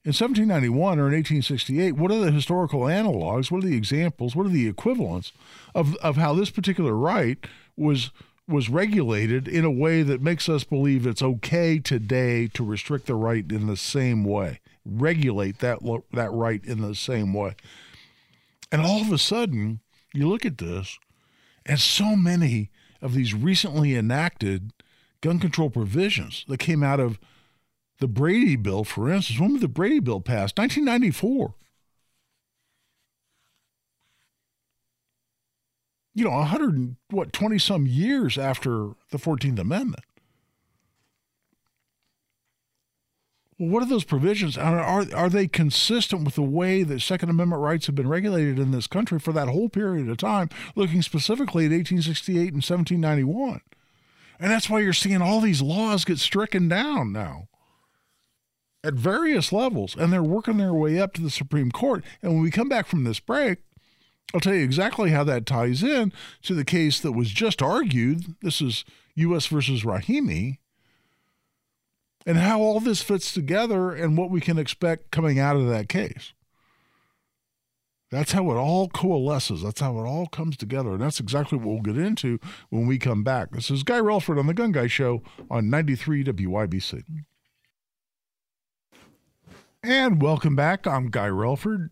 [0.06, 3.50] in 1791 or in 1868, what are the historical analogs?
[3.50, 4.36] What are the examples?
[4.36, 5.32] What are the equivalents
[5.74, 7.44] of, of how this particular right
[7.76, 8.12] was
[8.46, 13.16] was regulated in a way that makes us believe it's okay today to restrict the
[13.16, 15.80] right in the same way, regulate that
[16.12, 17.56] that right in the same way.
[18.70, 19.80] And all of a sudden,
[20.14, 21.00] you look at this,
[21.66, 22.70] and so many
[23.02, 24.72] of these recently enacted
[25.20, 27.18] gun control provisions that came out of
[27.98, 30.58] the Brady Bill, for instance, when was the Brady Bill passed?
[30.58, 31.54] 1994.
[36.16, 40.02] you know, 100, what, 20 some years after the 14th Amendment.
[43.58, 44.56] Well, what are those provisions?
[44.56, 48.58] Are, are, are they consistent with the way that Second Amendment rights have been regulated
[48.58, 53.60] in this country for that whole period of time, looking specifically at 1868 and 1791?
[54.40, 57.48] And that's why you're seeing all these laws get stricken down now
[58.86, 62.04] at various levels, and they're working their way up to the Supreme Court.
[62.22, 63.58] And when we come back from this break,
[64.32, 66.12] I'll tell you exactly how that ties in
[66.42, 68.36] to the case that was just argued.
[68.42, 68.84] This is
[69.16, 69.46] U.S.
[69.46, 70.58] versus Rahimi,
[72.24, 75.88] and how all this fits together and what we can expect coming out of that
[75.88, 76.32] case.
[78.10, 79.62] That's how it all coalesces.
[79.62, 80.90] That's how it all comes together.
[80.92, 82.38] And that's exactly what we'll get into
[82.70, 83.50] when we come back.
[83.50, 87.02] This is Guy Relford on The Gun Guy Show on 93 WIBC.
[89.88, 90.84] And welcome back.
[90.84, 91.90] I'm Guy Relford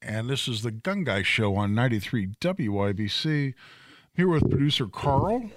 [0.00, 3.52] and this is the Gun Guy Show on 93 WIBC.
[4.14, 5.50] Here with producer Carl.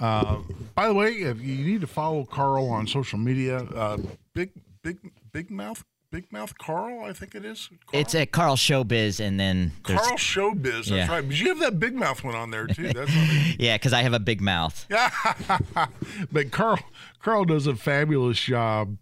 [0.00, 0.38] Uh,
[0.74, 3.98] by the way, if you need to follow Carl on social media, uh,
[4.34, 4.50] big,
[4.82, 7.68] big, big mouth, big mouth Carl, I think it is.
[7.86, 8.00] Carl?
[8.00, 9.70] It's at Carl Showbiz, and then.
[9.84, 10.86] Carl Showbiz.
[10.86, 11.08] That's yeah.
[11.08, 11.24] right.
[11.24, 12.92] But you have that big mouth one on there too.
[12.92, 13.14] That's
[13.56, 14.84] yeah, because I have a big mouth.
[16.32, 16.80] but Carl,
[17.20, 18.96] Carl does a fabulous job,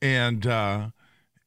[0.00, 0.46] and.
[0.46, 0.88] Uh,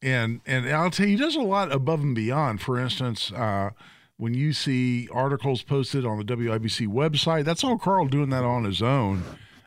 [0.01, 2.61] and and I'll tell you, he does a lot above and beyond.
[2.61, 3.71] For instance, uh,
[4.17, 8.63] when you see articles posted on the WIBC website, that's all Carl doing that on
[8.63, 9.23] his own.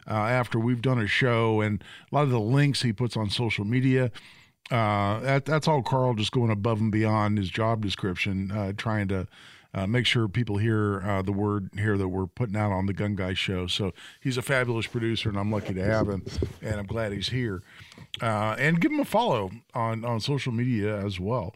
[0.07, 1.82] Uh, after we've done a show, and
[2.12, 4.11] a lot of the links he puts on social media,
[4.70, 9.09] uh, that, that's all Carl just going above and beyond his job description, uh, trying
[9.09, 9.26] to
[9.74, 12.93] uh, make sure people hear uh, the word here that we're putting out on the
[12.93, 13.66] Gun Guy show.
[13.66, 16.24] So he's a fabulous producer, and I'm lucky to have him,
[16.62, 17.62] and I'm glad he's here.
[18.22, 21.54] Uh, and give him a follow on on social media as well.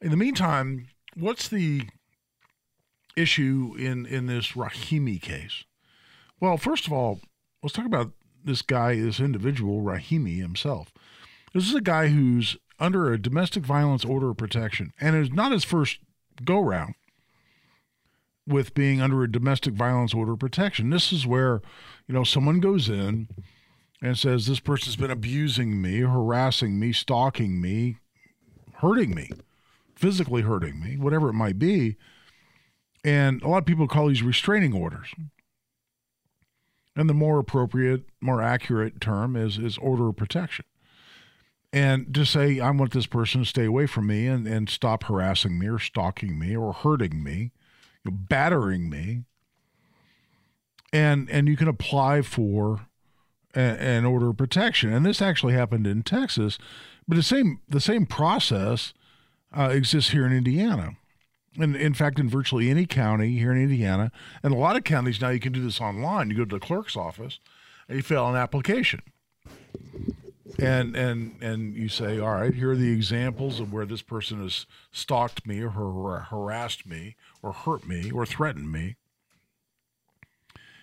[0.00, 1.82] In the meantime, what's the
[3.16, 5.64] issue in in this Rahimi case?
[6.40, 7.20] Well, first of all,
[7.62, 8.12] let's talk about
[8.44, 10.92] this guy, this individual, Rahimi himself.
[11.54, 15.52] This is a guy who's under a domestic violence order of protection, and it's not
[15.52, 15.98] his first
[16.44, 16.94] go round
[18.46, 20.90] with being under a domestic violence order of protection.
[20.90, 21.62] This is where,
[22.08, 23.28] you know, someone goes in
[24.02, 27.96] and says, This person's been abusing me, harassing me, stalking me,
[28.74, 29.30] hurting me,
[29.94, 31.96] physically hurting me, whatever it might be.
[33.04, 35.08] And a lot of people call these restraining orders.
[36.94, 40.66] And the more appropriate, more accurate term is, is order of protection.
[41.72, 45.04] And to say, I want this person to stay away from me and, and stop
[45.04, 47.52] harassing me or stalking me or hurting me
[48.10, 49.24] battering me,
[50.92, 52.86] and and you can apply for
[53.54, 54.92] a, an order of protection.
[54.92, 56.58] And this actually happened in Texas,
[57.06, 58.94] but the same the same process
[59.56, 60.96] uh, exists here in Indiana.
[61.58, 64.10] And in fact, in virtually any county here in Indiana,
[64.42, 66.30] and a lot of counties now, you can do this online.
[66.30, 67.40] You go to the clerk's office
[67.88, 69.02] and you fill an application.
[70.58, 74.42] and and and you say, all right, here are the examples of where this person
[74.42, 78.96] has stalked me or har- harassed me or hurt me or threatened me.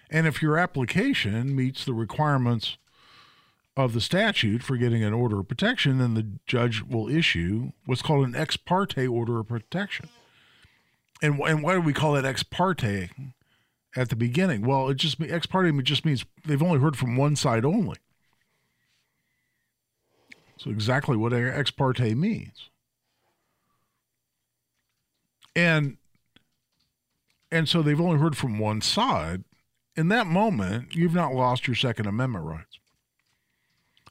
[0.09, 2.77] And if your application meets the requirements
[3.77, 8.01] of the statute for getting an order of protection, then the judge will issue what's
[8.01, 10.09] called an ex parte order of protection.
[11.21, 13.09] And and why do we call it ex parte
[13.95, 14.65] at the beginning?
[14.65, 17.97] Well, it just ex parte just means they've only heard from one side only.
[20.57, 22.69] So exactly what ex parte means.
[25.55, 25.97] And
[27.51, 29.43] and so they've only heard from one side.
[29.99, 32.79] In that moment, you've not lost your Second Amendment rights.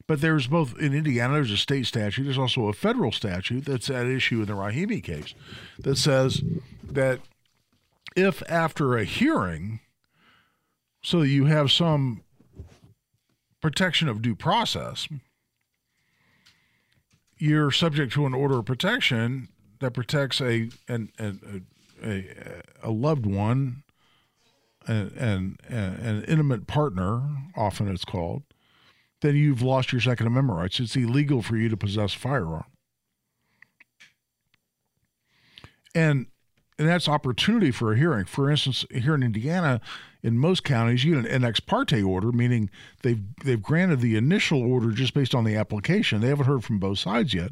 [0.07, 3.89] But there's both in Indiana, there's a state statute, there's also a federal statute that's
[3.89, 5.33] at issue in the Rahimi case
[5.79, 6.43] that says
[6.83, 7.21] that
[8.15, 9.81] if after a hearing,
[11.01, 12.23] so you have some
[13.63, 15.09] protection of due process,
[17.39, 19.49] you're subject to an order of protection
[19.81, 21.67] that protects a an, an,
[22.05, 22.27] a,
[22.83, 23.85] a loved one
[24.89, 27.23] and, an intimate partner,
[27.57, 28.43] often it's called,
[29.21, 30.81] then you've lost your Second Amendment rights.
[30.81, 32.65] It's illegal for you to possess a firearm.
[35.95, 36.27] And
[36.79, 38.25] and that's opportunity for a hearing.
[38.25, 39.81] For instance, here in Indiana,
[40.23, 42.71] in most counties, you get an ex parte order, meaning
[43.03, 46.21] they've they've granted the initial order just based on the application.
[46.21, 47.51] They haven't heard from both sides yet.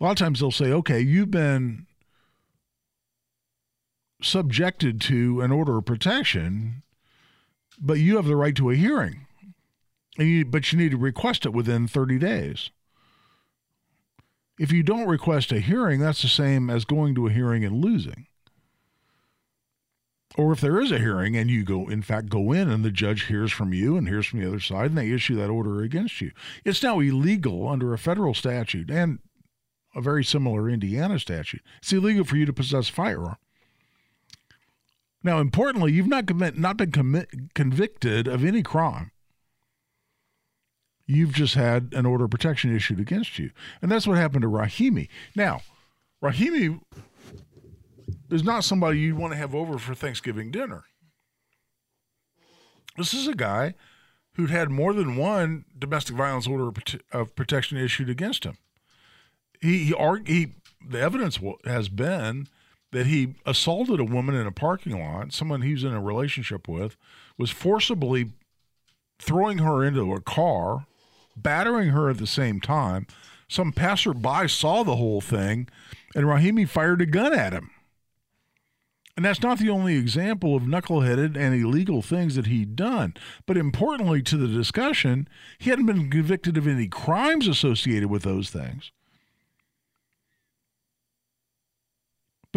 [0.00, 1.87] A lot of times they'll say, "Okay, you've been
[4.20, 6.82] subjected to an order of protection,
[7.80, 9.26] but you have the right to a hearing.
[10.16, 12.70] You, but you need to request it within 30 days.
[14.58, 17.84] If you don't request a hearing, that's the same as going to a hearing and
[17.84, 18.26] losing.
[20.36, 22.90] Or if there is a hearing and you go, in fact, go in and the
[22.90, 25.82] judge hears from you and hears from the other side and they issue that order
[25.82, 26.32] against you.
[26.64, 29.20] It's now illegal under a federal statute and
[29.94, 31.62] a very similar Indiana statute.
[31.78, 33.36] It's illegal for you to possess firearm.
[35.22, 39.10] Now, importantly, you've not commit, not been commit, convicted of any crime.
[41.06, 43.50] You've just had an order of protection issued against you,
[43.80, 45.08] and that's what happened to Rahimi.
[45.34, 45.62] Now,
[46.22, 46.80] Rahimi
[48.30, 50.84] is not somebody you want to have over for Thanksgiving dinner.
[52.96, 53.74] This is a guy
[54.34, 56.70] who'd had more than one domestic violence order
[57.12, 58.58] of protection issued against him.
[59.60, 59.94] He, he,
[60.26, 60.54] he
[60.86, 62.48] the evidence has been
[62.92, 66.68] that he assaulted a woman in a parking lot, someone he was in a relationship
[66.68, 66.96] with,
[67.36, 68.32] was forcibly
[69.18, 70.86] throwing her into a car,
[71.36, 73.06] battering her at the same time.
[73.48, 75.68] Some passerby saw the whole thing,
[76.14, 77.70] and Rahimi fired a gun at him.
[79.16, 83.14] And that's not the only example of knuckleheaded and illegal things that he'd done.
[83.46, 85.28] But importantly to the discussion,
[85.58, 88.92] he hadn't been convicted of any crimes associated with those things.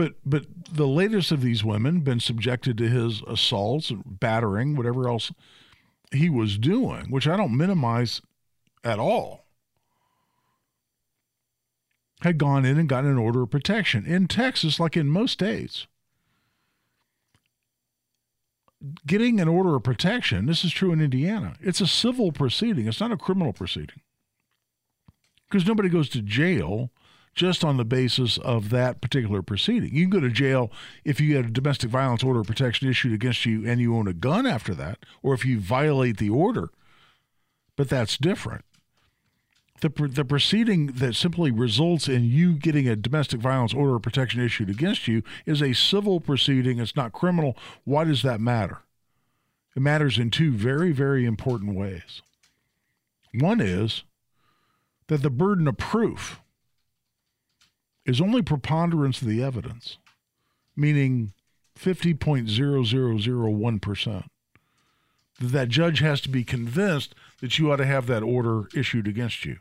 [0.01, 5.07] But but the latest of these women been subjected to his assaults, and battering, whatever
[5.07, 5.31] else
[6.11, 8.19] he was doing, which I don't minimize
[8.83, 9.45] at all.
[12.21, 15.85] Had gone in and gotten an order of protection in Texas, like in most states.
[19.05, 22.99] Getting an order of protection, this is true in Indiana, it's a civil proceeding, it's
[22.99, 24.01] not a criminal proceeding.
[25.47, 26.89] Because nobody goes to jail
[27.33, 29.93] just on the basis of that particular proceeding.
[29.93, 30.71] You can go to jail
[31.05, 34.07] if you had a domestic violence order of protection issued against you and you own
[34.07, 36.69] a gun after that, or if you violate the order.
[37.75, 38.65] But that's different.
[39.79, 44.39] The, the proceeding that simply results in you getting a domestic violence order of protection
[44.39, 46.79] issued against you is a civil proceeding.
[46.79, 47.57] It's not criminal.
[47.83, 48.79] Why does that matter?
[49.75, 52.21] It matters in two very, very important ways.
[53.33, 54.03] One is
[55.07, 56.40] that the burden of proof
[58.05, 59.97] is only preponderance of the evidence,
[60.75, 61.33] meaning
[61.79, 64.23] 50.0001%.
[65.39, 69.07] That that judge has to be convinced that you ought to have that order issued
[69.07, 69.57] against you.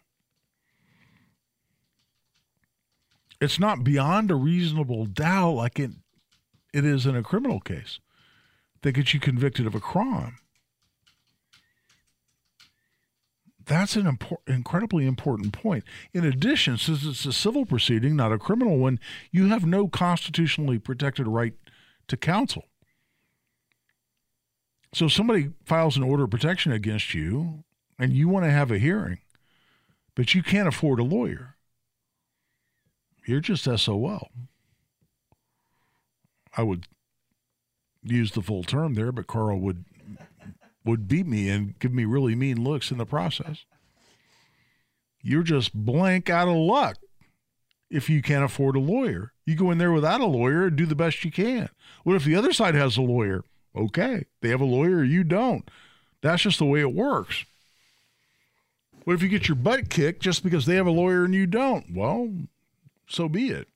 [3.40, 5.92] It's not beyond a reasonable doubt like it,
[6.74, 7.98] it is in a criminal case
[8.82, 10.36] that gets you convicted of a crime.
[13.70, 15.84] That's an impor- incredibly important point.
[16.12, 18.98] In addition, since it's a civil proceeding, not a criminal one,
[19.30, 21.54] you have no constitutionally protected right
[22.08, 22.64] to counsel.
[24.92, 27.62] So if somebody files an order of protection against you
[27.96, 29.18] and you want to have a hearing,
[30.16, 31.54] but you can't afford a lawyer,
[33.24, 34.30] you're just SOL.
[36.56, 36.88] I would
[38.02, 39.84] use the full term there, but Carl would
[40.90, 43.64] would beat me and give me really mean looks in the process.
[45.22, 46.96] you're just blank out of luck
[47.90, 49.32] if you can't afford a lawyer.
[49.44, 51.68] You go in there without a lawyer and do the best you can.
[52.04, 53.44] What if the other side has a lawyer?
[53.74, 55.68] Okay, they have a lawyer, you don't.
[56.22, 57.44] That's just the way it works.
[59.04, 61.46] What if you get your butt kicked just because they have a lawyer and you
[61.46, 61.94] don't?
[61.94, 62.30] Well,
[63.08, 63.68] so be it.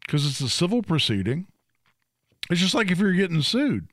[0.00, 1.46] Because it's a civil proceeding.
[2.50, 3.88] It's just like if you're getting sued.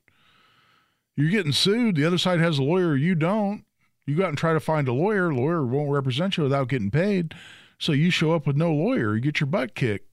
[1.16, 3.64] You're getting sued, the other side has a lawyer, you don't.
[4.04, 6.90] You go out and try to find a lawyer, lawyer won't represent you without getting
[6.90, 7.34] paid.
[7.78, 10.08] So you show up with no lawyer, you get your butt kicked.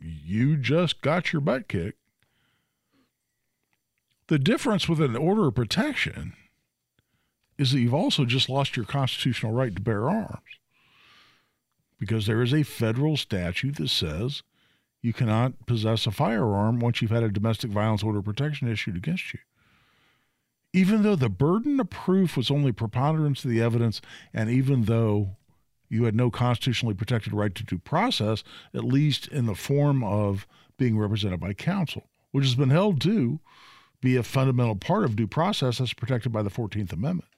[0.00, 1.98] You just got your butt kicked.
[4.28, 6.34] The difference with an order of protection
[7.56, 10.38] is that you've also just lost your constitutional right to bear arms
[11.98, 14.42] because there is a federal statute that says
[15.02, 18.96] you cannot possess a firearm once you've had a domestic violence order of protection issued
[18.96, 19.40] against you.
[20.72, 24.00] Even though the burden of proof was only preponderance of the evidence,
[24.34, 25.36] and even though
[25.88, 28.44] you had no constitutionally protected right to due process,
[28.74, 30.46] at least in the form of
[30.76, 33.40] being represented by counsel, which has been held to
[34.00, 37.28] be a fundamental part of due process as protected by the 14th Amendment.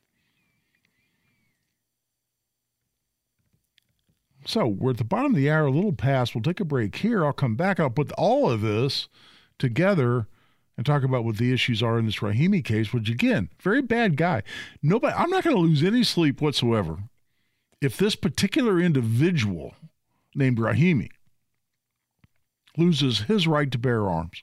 [4.47, 6.35] So we're at the bottom of the hour, a little past.
[6.35, 7.24] We'll take a break here.
[7.24, 7.78] I'll come back.
[7.78, 9.09] I'll put all of this
[9.59, 10.26] together
[10.81, 14.16] and talk about what the issues are in this Rahimi case, which again, very bad
[14.16, 14.43] guy.
[14.83, 17.01] Nobody I'm not going to lose any sleep whatsoever
[17.83, 19.74] if this particular individual
[20.35, 21.11] named Rahimi
[22.78, 24.43] loses his right to bear arms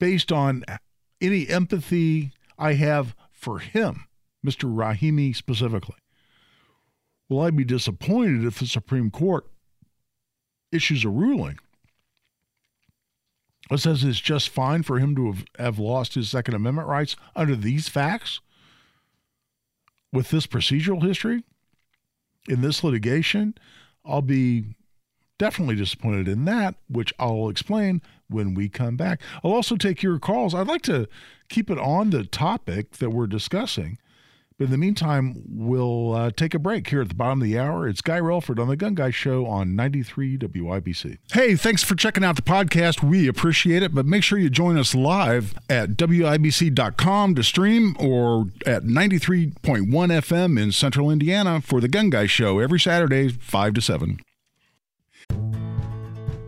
[0.00, 0.64] based on
[1.20, 4.06] any empathy I have for him,
[4.44, 4.68] Mr.
[4.68, 5.94] Rahimi specifically.
[7.28, 9.46] Will I be disappointed if the Supreme Court
[10.72, 11.60] issues a ruling
[13.72, 17.16] that says it's just fine for him to have, have lost his Second Amendment rights
[17.34, 18.40] under these facts?
[20.12, 21.42] With this procedural history,
[22.46, 23.54] in this litigation,
[24.04, 24.74] I'll be
[25.38, 29.20] definitely disappointed in that, which I'll explain when we come back.
[29.42, 30.54] I'll also take your calls.
[30.54, 31.08] I'd like to
[31.48, 33.98] keep it on the topic that we're discussing
[34.62, 37.58] but in the meantime, we'll uh, take a break here at the bottom of the
[37.58, 37.88] hour.
[37.88, 41.18] It's Guy Relford on the Gun Guy Show on 93 WIBC.
[41.32, 43.02] Hey, thanks for checking out the podcast.
[43.02, 48.46] We appreciate it, but make sure you join us live at WIBC.com to stream or
[48.64, 49.52] at 93.1
[49.88, 54.20] FM in central Indiana for the Gun Guy Show every Saturday, 5 to 7.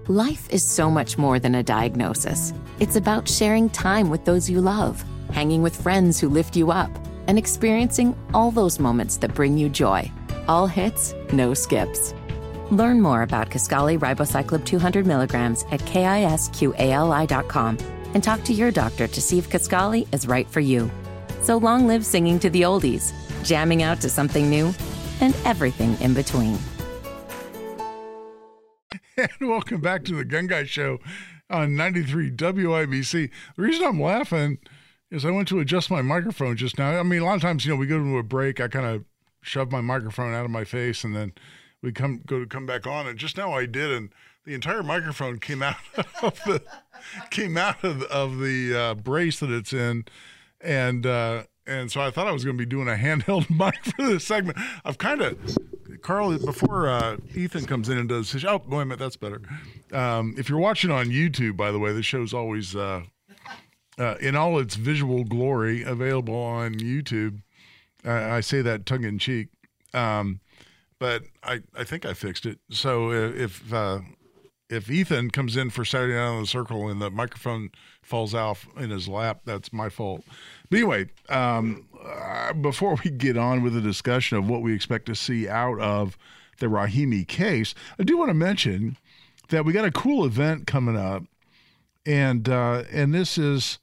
[0.06, 2.52] Life is so much more than a diagnosis.
[2.78, 5.02] It's about sharing time with those you love,
[5.32, 6.96] hanging with friends who lift you up
[7.26, 10.10] and experiencing all those moments that bring you joy.
[10.48, 12.14] All hits, no skips.
[12.70, 17.78] Learn more about Kisqali Ribociclib 200 milligrams at kisqali.com
[18.14, 20.90] and talk to your doctor to see if Kisqali is right for you.
[21.42, 23.12] So long live singing to the oldies,
[23.44, 24.72] jamming out to something new,
[25.20, 26.58] and everything in between.
[29.16, 30.98] And welcome back to the Gun Guy Show
[31.48, 33.30] on 93 WIBC.
[33.56, 34.58] The reason I'm laughing
[35.10, 36.98] is I went to adjust my microphone just now.
[36.98, 38.86] I mean, a lot of times, you know, we go to a break, I kind
[38.86, 39.04] of
[39.42, 41.32] shove my microphone out of my face, and then
[41.82, 43.06] we come go to come back on.
[43.06, 44.10] And just now I did, and
[44.44, 45.76] the entire microphone came out
[46.22, 46.62] of the
[47.30, 50.04] came out of, of the uh, brace that it's in,
[50.60, 53.84] and uh, and so I thought I was going to be doing a handheld mic
[53.84, 54.58] for this segment.
[54.84, 55.38] I've kind of
[56.02, 58.44] Carl before uh, Ethan comes in and does his.
[58.44, 59.40] Oh, wait a minute, that's better.
[59.92, 63.02] Um, if you're watching on YouTube, by the way, the show's always uh,
[63.98, 67.42] uh, in all its visual glory, available on YouTube.
[68.04, 69.48] Uh, I say that tongue in cheek,
[69.92, 70.40] um,
[70.98, 72.58] but I, I think I fixed it.
[72.70, 74.00] So if uh,
[74.68, 77.70] if Ethan comes in for Saturday Night on the Circle and the microphone
[78.02, 80.24] falls off in his lap, that's my fault.
[80.68, 85.06] But anyway, um, uh, before we get on with the discussion of what we expect
[85.06, 86.18] to see out of
[86.58, 88.96] the Rahimi case, I do want to mention
[89.50, 91.24] that we got a cool event coming up,
[92.06, 93.78] and uh, and this is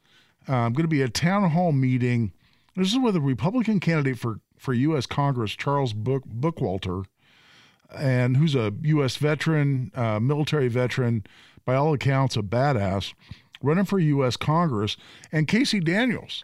[0.47, 2.31] uh, going to be a town hall meeting.
[2.75, 5.05] This is with a Republican candidate for, for U.S.
[5.05, 7.05] Congress, Charles Book, Bookwalter,
[7.95, 9.17] and who's a U.S.
[9.17, 11.25] veteran, uh, military veteran,
[11.65, 13.13] by all accounts, a badass,
[13.61, 14.37] running for U.S.
[14.37, 14.97] Congress,
[15.31, 16.43] and Casey Daniels,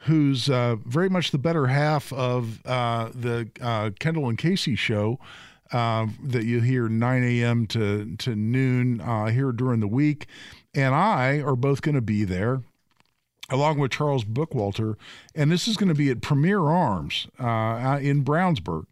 [0.00, 5.18] who's uh, very much the better half of uh, the uh, Kendall and Casey show.
[5.72, 7.66] Uh, that you hear 9 a.m.
[7.66, 10.28] to to noon uh, here during the week,
[10.76, 12.62] and I are both going to be there
[13.50, 14.96] along with Charles Bookwalter,
[15.34, 18.86] and this is going to be at Premier Arms uh, in Brownsburg,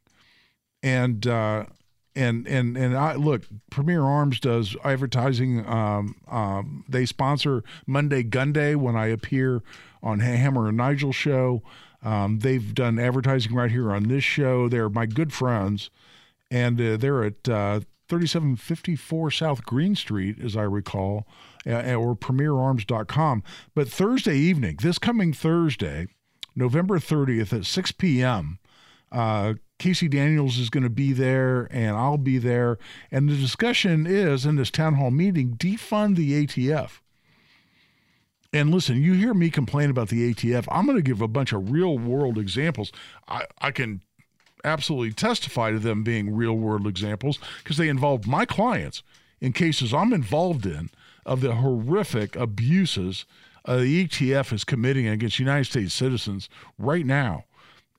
[0.82, 1.66] and uh,
[2.14, 3.44] and and and I look.
[3.70, 5.66] Premier Arms does advertising.
[5.66, 9.62] Um, um, they sponsor Monday Gun Day when I appear
[10.02, 11.62] on Hammer and Nigel show.
[12.02, 14.68] Um, they've done advertising right here on this show.
[14.68, 15.90] They're my good friends,
[16.50, 21.26] and uh, they're at uh, 3754 South Green Street, as I recall,
[21.66, 23.42] uh, or premierarms.com.
[23.74, 26.08] But Thursday evening, this coming Thursday,
[26.54, 28.58] November 30th at 6 p.m.,
[29.12, 32.78] uh, Casey Daniels is going to be there, and I'll be there.
[33.10, 37.00] And the discussion is in this town hall meeting defund the ATF.
[38.52, 40.66] And listen, you hear me complain about the ATF.
[40.70, 42.92] I'm going to give a bunch of real world examples.
[43.26, 44.00] I, I can
[44.62, 49.02] absolutely testify to them being real world examples because they involve my clients
[49.40, 50.88] in cases I'm involved in
[51.26, 53.24] of the horrific abuses
[53.66, 56.48] uh, the ATF is committing against United States citizens
[56.78, 57.44] right now.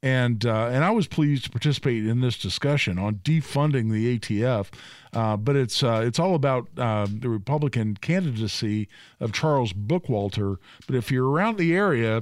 [0.04, 4.68] And uh, and I was pleased to participate in this discussion on defunding the ATF,
[5.14, 8.88] uh, but it's uh, it's all about uh, the Republican candidacy
[9.20, 10.58] of Charles Bookwalter.
[10.86, 12.18] But if you're around the area,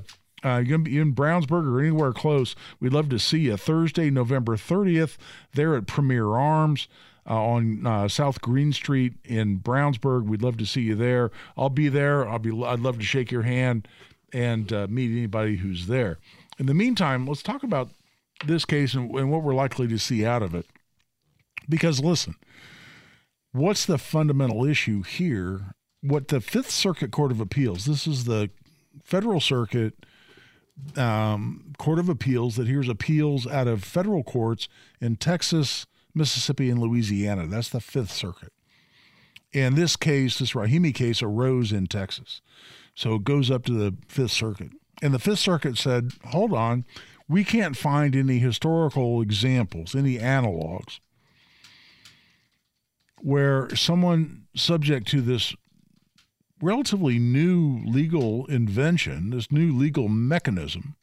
[0.45, 3.57] uh, you're going to be in Brownsburg or anywhere close, we'd love to see you
[3.57, 5.17] Thursday, November 30th,
[5.53, 6.87] there at Premier Arms.
[7.25, 10.25] Uh, on uh, South Green Street in Brownsburg.
[10.25, 11.31] We'd love to see you there.
[11.55, 12.27] I'll be there.
[12.27, 12.51] I'll be.
[12.65, 13.87] I'd love to shake your hand
[14.33, 16.17] and uh, meet anybody who's there.
[16.59, 17.91] In the meantime, let's talk about
[18.45, 20.65] this case and, and what we're likely to see out of it.
[21.69, 22.35] Because listen,
[23.53, 25.75] what's the fundamental issue here?
[26.01, 28.49] What the Fifth Circuit Court of Appeals, this is the
[29.03, 30.05] Federal Circuit
[30.97, 34.67] um, Court of Appeals that hears appeals out of federal courts
[34.99, 37.47] in Texas, Mississippi, and Louisiana.
[37.47, 38.53] That's the Fifth Circuit.
[39.53, 42.41] And this case, this Rahimi case, arose in Texas.
[42.95, 44.71] So it goes up to the Fifth Circuit.
[45.01, 46.85] And the Fifth Circuit said, hold on,
[47.27, 50.99] we can't find any historical examples, any analogs
[53.23, 55.55] where someone subject to this
[56.61, 60.95] relatively new legal invention, this new legal mechanism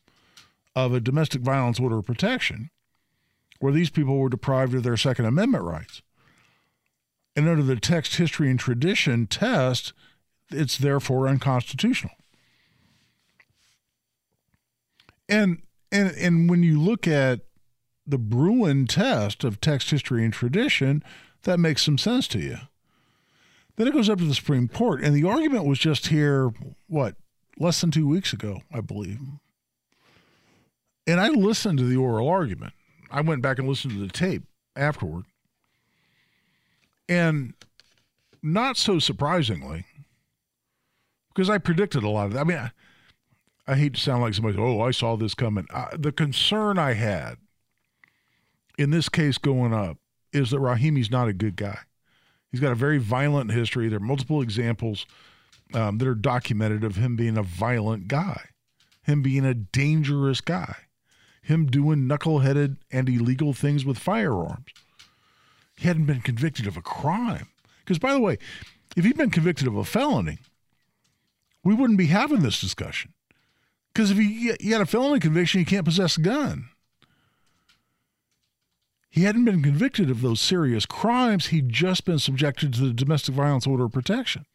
[0.76, 2.70] of a domestic violence order of protection,
[3.61, 6.02] where these people were deprived of their Second Amendment rights.
[7.36, 9.92] And under the text, history, and tradition test,
[10.50, 12.14] it's therefore unconstitutional.
[15.28, 17.40] And and and when you look at
[18.04, 21.04] the Bruen test of text, history, and tradition,
[21.44, 22.56] that makes some sense to you.
[23.76, 26.50] Then it goes up to the Supreme Court, and the argument was just here,
[26.88, 27.14] what,
[27.58, 29.20] less than two weeks ago, I believe.
[31.06, 32.72] And I listened to the oral argument.
[33.11, 34.44] I went back and listened to the tape
[34.76, 35.24] afterward.
[37.08, 37.54] And
[38.42, 39.84] not so surprisingly,
[41.34, 42.40] because I predicted a lot of that.
[42.40, 42.70] I mean, I,
[43.66, 45.66] I hate to sound like somebody, oh, I saw this coming.
[45.70, 47.36] Uh, the concern I had
[48.78, 49.98] in this case going up
[50.32, 51.78] is that Rahimi's not a good guy.
[52.50, 53.88] He's got a very violent history.
[53.88, 55.06] There are multiple examples
[55.74, 58.40] um, that are documented of him being a violent guy,
[59.02, 60.76] him being a dangerous guy,
[61.43, 64.66] him doing knuckleheaded and illegal things with firearms.
[65.76, 67.49] He hadn't been convicted of a crime.
[67.84, 68.38] Because, by the way,
[68.97, 70.38] if he'd been convicted of a felony,
[71.64, 73.12] we wouldn't be having this discussion.
[73.93, 76.68] Because if he, he had a felony conviction, he can't possess a gun.
[79.11, 81.47] He hadn't been convicted of those serious crimes.
[81.47, 84.47] He'd just been subjected to the domestic violence order of protection.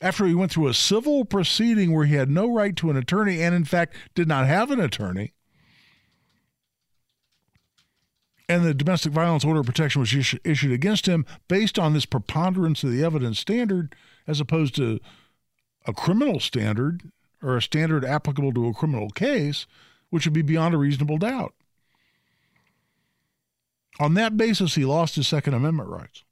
[0.00, 3.42] After he went through a civil proceeding where he had no right to an attorney
[3.42, 5.32] and, in fact, did not have an attorney,
[8.48, 12.84] and the domestic violence order of protection was issued against him based on this preponderance
[12.84, 13.94] of the evidence standard
[14.26, 15.00] as opposed to
[15.86, 17.10] a criminal standard
[17.42, 19.66] or a standard applicable to a criminal case,
[20.10, 21.54] which would be beyond a reasonable doubt.
[23.98, 26.22] On that basis, he lost his Second Amendment rights.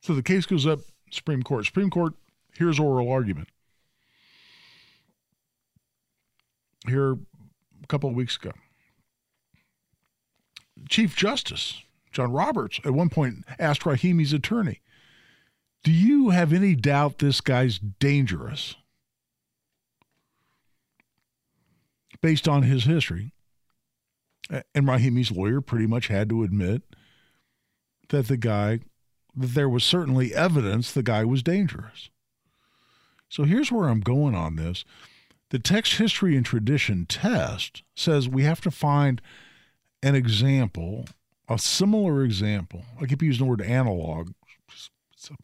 [0.00, 0.80] So the case goes up
[1.10, 1.66] Supreme Court.
[1.66, 2.14] Supreme Court,
[2.56, 3.48] here's oral argument.
[6.86, 8.52] Here a couple of weeks ago.
[10.88, 14.80] Chief Justice John Roberts at one point asked Rahimi's attorney,
[15.84, 18.76] Do you have any doubt this guy's dangerous?
[22.20, 23.32] Based on his history.
[24.74, 26.82] And Rahimi's lawyer pretty much had to admit
[28.08, 28.80] that the guy,
[29.36, 32.10] that there was certainly evidence the guy was dangerous.
[33.28, 34.84] So here's where I'm going on this.
[35.50, 39.22] The text history and tradition test says we have to find
[40.02, 41.06] an example,
[41.48, 42.84] a similar example.
[43.00, 44.30] I keep using the word analog.
[44.30, 45.34] A,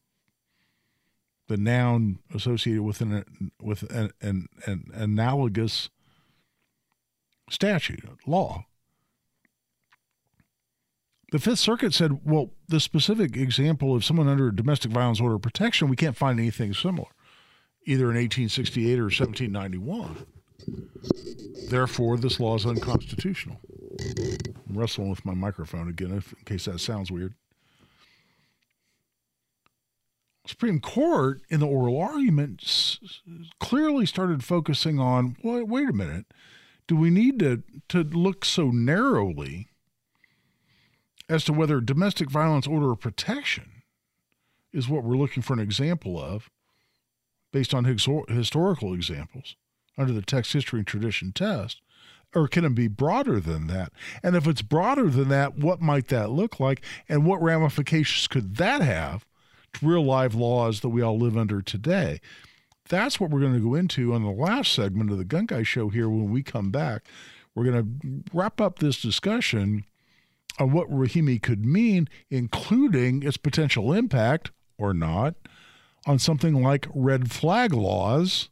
[1.49, 5.91] the noun associated with an with an, an, an analogous
[7.49, 8.65] statute law
[11.33, 15.43] the Fifth Circuit said, well, the specific example of someone under domestic violence order of
[15.43, 17.09] protection, we can't find anything similar,
[17.85, 20.27] either in 1868 or 1791.
[21.69, 23.61] Therefore, this law is unconstitutional.
[24.01, 27.35] I'm wrestling with my microphone again, if, in case that sounds weird.
[30.47, 32.99] Supreme Court, in the oral argument,
[33.59, 36.27] clearly started focusing on wait a minute,
[36.87, 39.69] do we need to, to look so narrowly
[41.29, 43.83] as to whether domestic violence order of protection
[44.73, 46.49] is what we're looking for an example of
[47.53, 49.57] based on historical examples
[49.99, 51.81] under the text history and tradition test?
[52.37, 53.93] Or can it be broader than that?
[54.22, 56.84] And if it's broader than that, what might that look like?
[57.09, 59.24] And what ramifications could that have
[59.72, 62.20] to real life laws that we all live under today?
[62.91, 65.62] That's what we're going to go into on the last segment of the Gun Guy
[65.62, 67.07] Show here when we come back.
[67.55, 69.84] We're going to wrap up this discussion
[70.59, 75.37] on what Rahimi could mean, including its potential impact or not
[76.07, 78.51] on something like red flag laws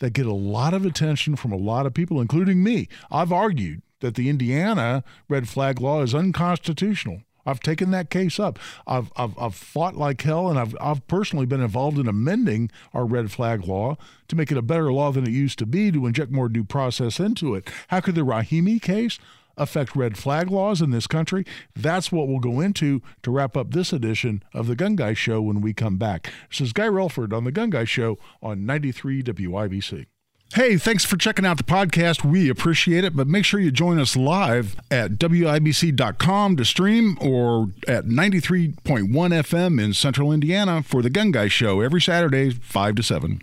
[0.00, 2.88] that get a lot of attention from a lot of people, including me.
[3.10, 7.22] I've argued that the Indiana red flag law is unconstitutional.
[7.46, 8.58] I've taken that case up.
[8.86, 13.06] I've, I've, I've fought like hell, and I've, I've personally been involved in amending our
[13.06, 13.96] red flag law
[14.28, 16.64] to make it a better law than it used to be, to inject more due
[16.64, 17.70] process into it.
[17.88, 19.18] How could the Rahimi case
[19.60, 21.44] affect red flag laws in this country?
[21.76, 25.40] That's what we'll go into to wrap up this edition of the Gun Guy Show
[25.42, 26.32] when we come back.
[26.48, 30.06] This is Guy Relford on the Gun Guy Show on 93 WIBC.
[30.52, 32.24] Hey, thanks for checking out the podcast.
[32.24, 37.68] We appreciate it, but make sure you join us live at WIBC.com to stream or
[37.86, 38.74] at 93.1
[39.08, 43.42] FM in central Indiana for the Gun Guy Show every Saturday, 5 to 7.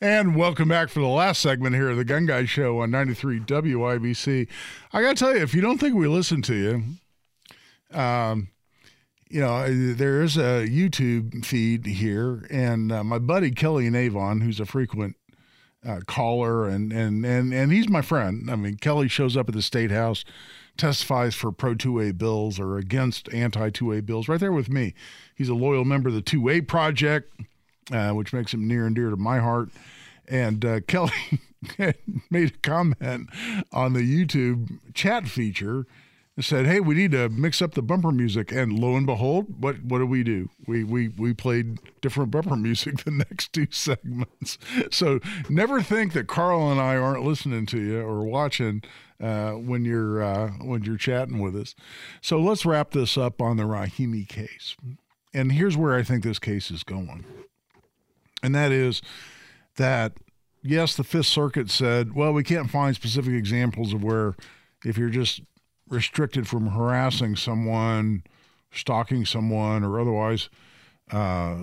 [0.00, 3.40] And welcome back for the last segment here of the Gun Guy Show on 93
[3.40, 4.48] WIBC.
[4.92, 8.48] I got to tell you, if you don't think we listen to you, um,
[9.28, 14.60] you know, there is a YouTube feed here, and uh, my buddy Kelly Navon, who's
[14.60, 15.16] a frequent
[15.86, 18.50] uh, caller, and, and, and, and he's my friend.
[18.50, 20.24] I mean, Kelly shows up at the State House,
[20.76, 24.94] testifies for pro 2A bills or against anti 2A bills, right there with me.
[25.34, 27.32] He's a loyal member of the 2A Project
[27.92, 29.70] uh, which makes him near and dear to my heart.
[30.26, 31.12] And uh, Kelly
[32.30, 33.28] made a comment
[33.72, 35.86] on the YouTube chat feature
[36.38, 39.60] and said, "Hey, we need to mix up the bumper music." And lo and behold,
[39.60, 40.48] what what do we do?
[40.68, 44.56] We we we played different bumper music the next two segments.
[44.90, 45.18] So
[45.48, 48.82] never think that Carl and I aren't listening to you or watching
[49.20, 51.74] uh, when you're uh, when you're chatting with us.
[52.20, 54.76] So let's wrap this up on the Rahimi case.
[55.34, 57.24] And here's where I think this case is going
[58.42, 59.02] and that is
[59.76, 60.12] that
[60.62, 64.34] yes, the Fifth Circuit said, well, we can't find specific examples of where
[64.84, 65.40] if you're just
[65.88, 68.22] restricted from harassing someone,
[68.70, 70.48] stalking someone, or otherwise
[71.10, 71.56] uh,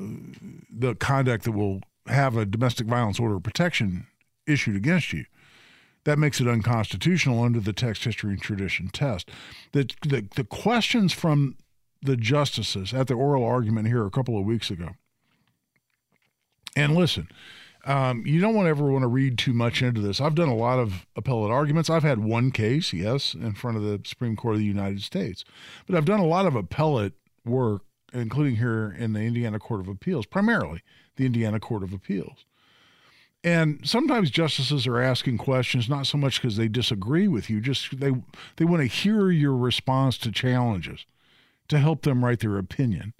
[0.69, 4.07] the conduct that will have a domestic violence order of protection
[4.47, 5.25] issued against you.
[6.03, 9.29] That makes it unconstitutional under the text, history, and tradition test.
[9.71, 11.57] The, the, the questions from
[12.01, 14.89] the justices at the oral argument here a couple of weeks ago
[16.75, 17.27] and listen,
[17.85, 20.19] um, you don't want to ever want to read too much into this.
[20.19, 21.89] I've done a lot of appellate arguments.
[21.89, 25.45] I've had one case, yes, in front of the Supreme Court of the United States,
[25.85, 27.13] but I've done a lot of appellate
[27.45, 30.81] work, including here in the Indiana Court of Appeals, primarily
[31.15, 32.45] the Indiana Court of Appeals.
[33.43, 37.99] And sometimes justices are asking questions not so much because they disagree with you, just
[37.99, 38.11] they
[38.55, 41.05] they want to hear your response to challenges
[41.67, 43.13] to help them write their opinion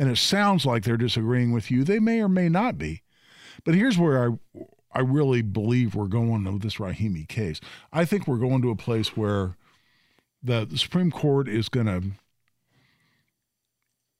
[0.00, 1.84] and it sounds like they're disagreeing with you.
[1.84, 3.02] They may or may not be.
[3.64, 7.60] But here's where I I really believe we're going with this Rahimi case.
[7.92, 9.56] I think we're going to a place where
[10.42, 12.02] the, the Supreme Court is going to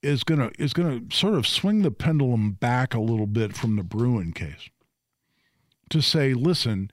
[0.03, 3.57] is going to is going to sort of swing the pendulum back a little bit
[3.57, 4.69] from the Bruen case
[5.89, 6.91] to say, listen,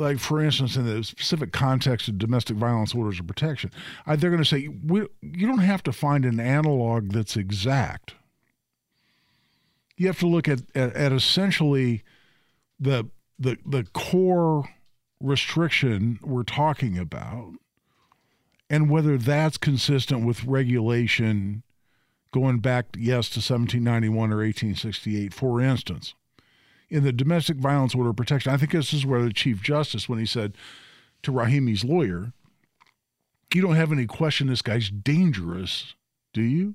[0.00, 3.70] like for instance, in the specific context of domestic violence orders of protection,
[4.06, 8.14] I, they're going to say we, you don't have to find an analog that's exact.
[9.96, 12.02] You have to look at, at, at essentially
[12.78, 14.68] the, the the core
[15.20, 17.52] restriction we're talking about,
[18.70, 21.62] and whether that's consistent with regulation
[22.32, 26.14] going back, yes, to 1791 or 1868, for instance,
[26.90, 30.08] in the domestic violence order of protection, I think this is where the Chief Justice,
[30.08, 30.54] when he said
[31.22, 32.32] to Rahimi's lawyer,
[33.54, 35.94] you don't have any question this guy's dangerous,
[36.32, 36.74] do you?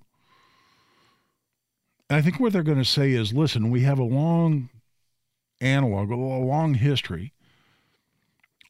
[2.09, 4.69] And I think what they're going to say is listen, we have a long
[5.61, 7.33] analog, a long history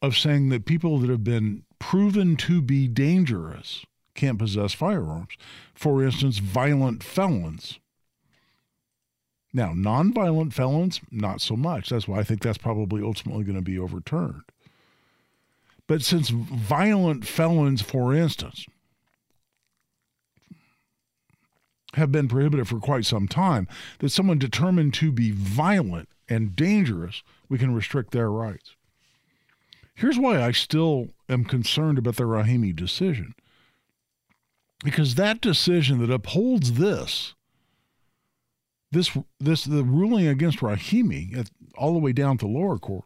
[0.02, 3.84] of saying that people that have been proven to be dangerous
[4.14, 5.36] can't possess firearms.
[5.74, 7.78] For instance, violent felons.
[9.56, 11.88] Now, nonviolent felons, not so much.
[11.88, 14.42] That's why I think that's probably ultimately going to be overturned.
[15.86, 18.66] But since violent felons, for instance,
[21.94, 23.66] have been prohibited for quite some time,
[24.00, 28.76] that someone determined to be violent and dangerous, we can restrict their rights.
[29.94, 33.34] Here's why I still am concerned about the Rahimi decision.
[34.84, 37.32] Because that decision that upholds this,
[38.92, 43.04] this, this, the ruling against Rahimi, at, all the way down to lower court,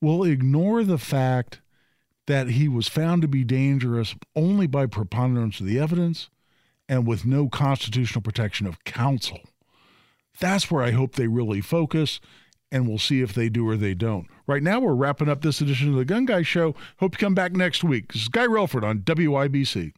[0.00, 1.60] will ignore the fact
[2.26, 6.28] that he was found to be dangerous only by preponderance of the evidence
[6.88, 9.40] and with no constitutional protection of counsel.
[10.38, 12.20] That's where I hope they really focus,
[12.70, 14.26] and we'll see if they do or they don't.
[14.46, 16.74] Right now, we're wrapping up this edition of the Gun Guy Show.
[16.98, 18.12] Hope you come back next week.
[18.12, 19.92] This is Guy Relford on WIBC.